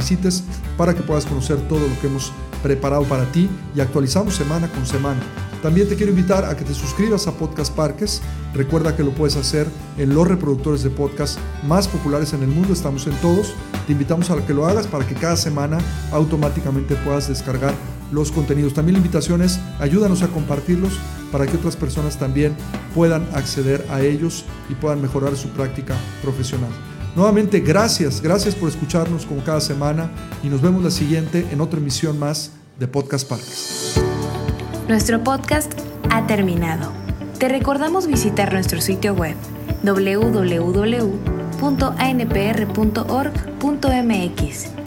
para 0.77 0.95
que 0.95 1.03
puedas 1.03 1.27
conocer 1.27 1.57
todo 1.69 1.81
lo 1.81 2.01
que 2.01 2.07
hemos 2.07 2.33
preparado 2.63 3.05
para 3.05 3.31
ti 3.31 3.49
y 3.75 3.81
actualizamos 3.81 4.35
semana 4.35 4.69
con 4.69 4.87
semana. 4.87 5.21
También 5.63 5.89
te 5.89 5.97
quiero 5.97 6.13
invitar 6.13 6.45
a 6.45 6.57
que 6.57 6.65
te 6.65 6.73
suscribas 6.73 7.27
a 7.27 7.33
Podcast 7.33 7.75
Parques. 7.75 8.23
Recuerda 8.55 8.97
que 8.97 9.03
lo 9.03 9.11
puedes 9.11 9.37
hacer 9.37 9.67
en 9.99 10.15
los 10.15 10.27
reproductores 10.27 10.83
de 10.85 10.91
podcast 10.91 11.39
más 11.67 11.89
populares 11.89 12.33
en 12.33 12.43
el 12.43 12.49
mundo. 12.49 12.73
Estamos 12.73 13.07
en 13.09 13.15
todos. 13.17 13.55
Te 13.87 13.93
invitamos 13.93 14.31
a 14.31 14.37
que 14.47 14.55
lo 14.55 14.67
hagas 14.67 14.87
para 14.87 15.07
que 15.07 15.15
cada 15.15 15.37
semana 15.37 15.79
automáticamente 16.13 16.95
puedas 16.97 17.29
descargar 17.29 17.75
los 18.13 18.31
contenidos. 18.31 18.73
También 18.73 18.95
la 18.95 19.01
invitación 19.01 19.43
es 19.43 19.59
ayúdanos 19.81 20.23
a 20.23 20.29
compartirlos 20.29 20.93
para 21.33 21.47
que 21.47 21.57
otras 21.57 21.77
personas 21.77 22.19
también 22.19 22.55
puedan 22.95 23.27
acceder 23.35 23.85
a 23.91 24.01
ellos 24.01 24.45
y 24.71 24.75
puedan 24.75 25.03
mejorar 25.03 25.37
su 25.37 25.49
práctica 25.49 25.97
profesional. 26.23 26.71
Nuevamente, 27.17 27.61
gracias, 27.61 28.21
gracias 28.21 28.55
por 28.55 28.69
escucharnos 28.69 29.27
como 29.27 29.43
cada 29.43 29.61
semana 29.61 30.11
y 30.43 30.49
nos 30.49 30.63
vemos 30.63 30.83
la 30.83 30.91
siguiente 30.91 31.47
en 31.51 31.61
otra 31.61 31.81
emisión 31.81 32.19
más 32.19 32.53
de 32.79 32.87
Podcast 32.87 33.29
Parques. 33.29 34.01
Nuestro 34.89 35.23
podcast 35.23 35.73
ha 36.11 36.27
terminado. 36.27 36.93
Te 37.39 37.49
recordamos 37.49 38.07
visitar 38.07 38.53
nuestro 38.53 38.81
sitio 38.81 39.15
web 39.15 39.37
www.anpr.org.mx 39.83 40.69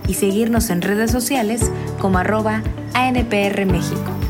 y 0.08 0.14
seguirnos 0.14 0.70
en 0.70 0.82
redes 0.82 1.12
sociales 1.12 1.70
como 2.00 2.18
arroba 2.18 2.64
ANPR 2.94 3.66
México. 3.66 4.21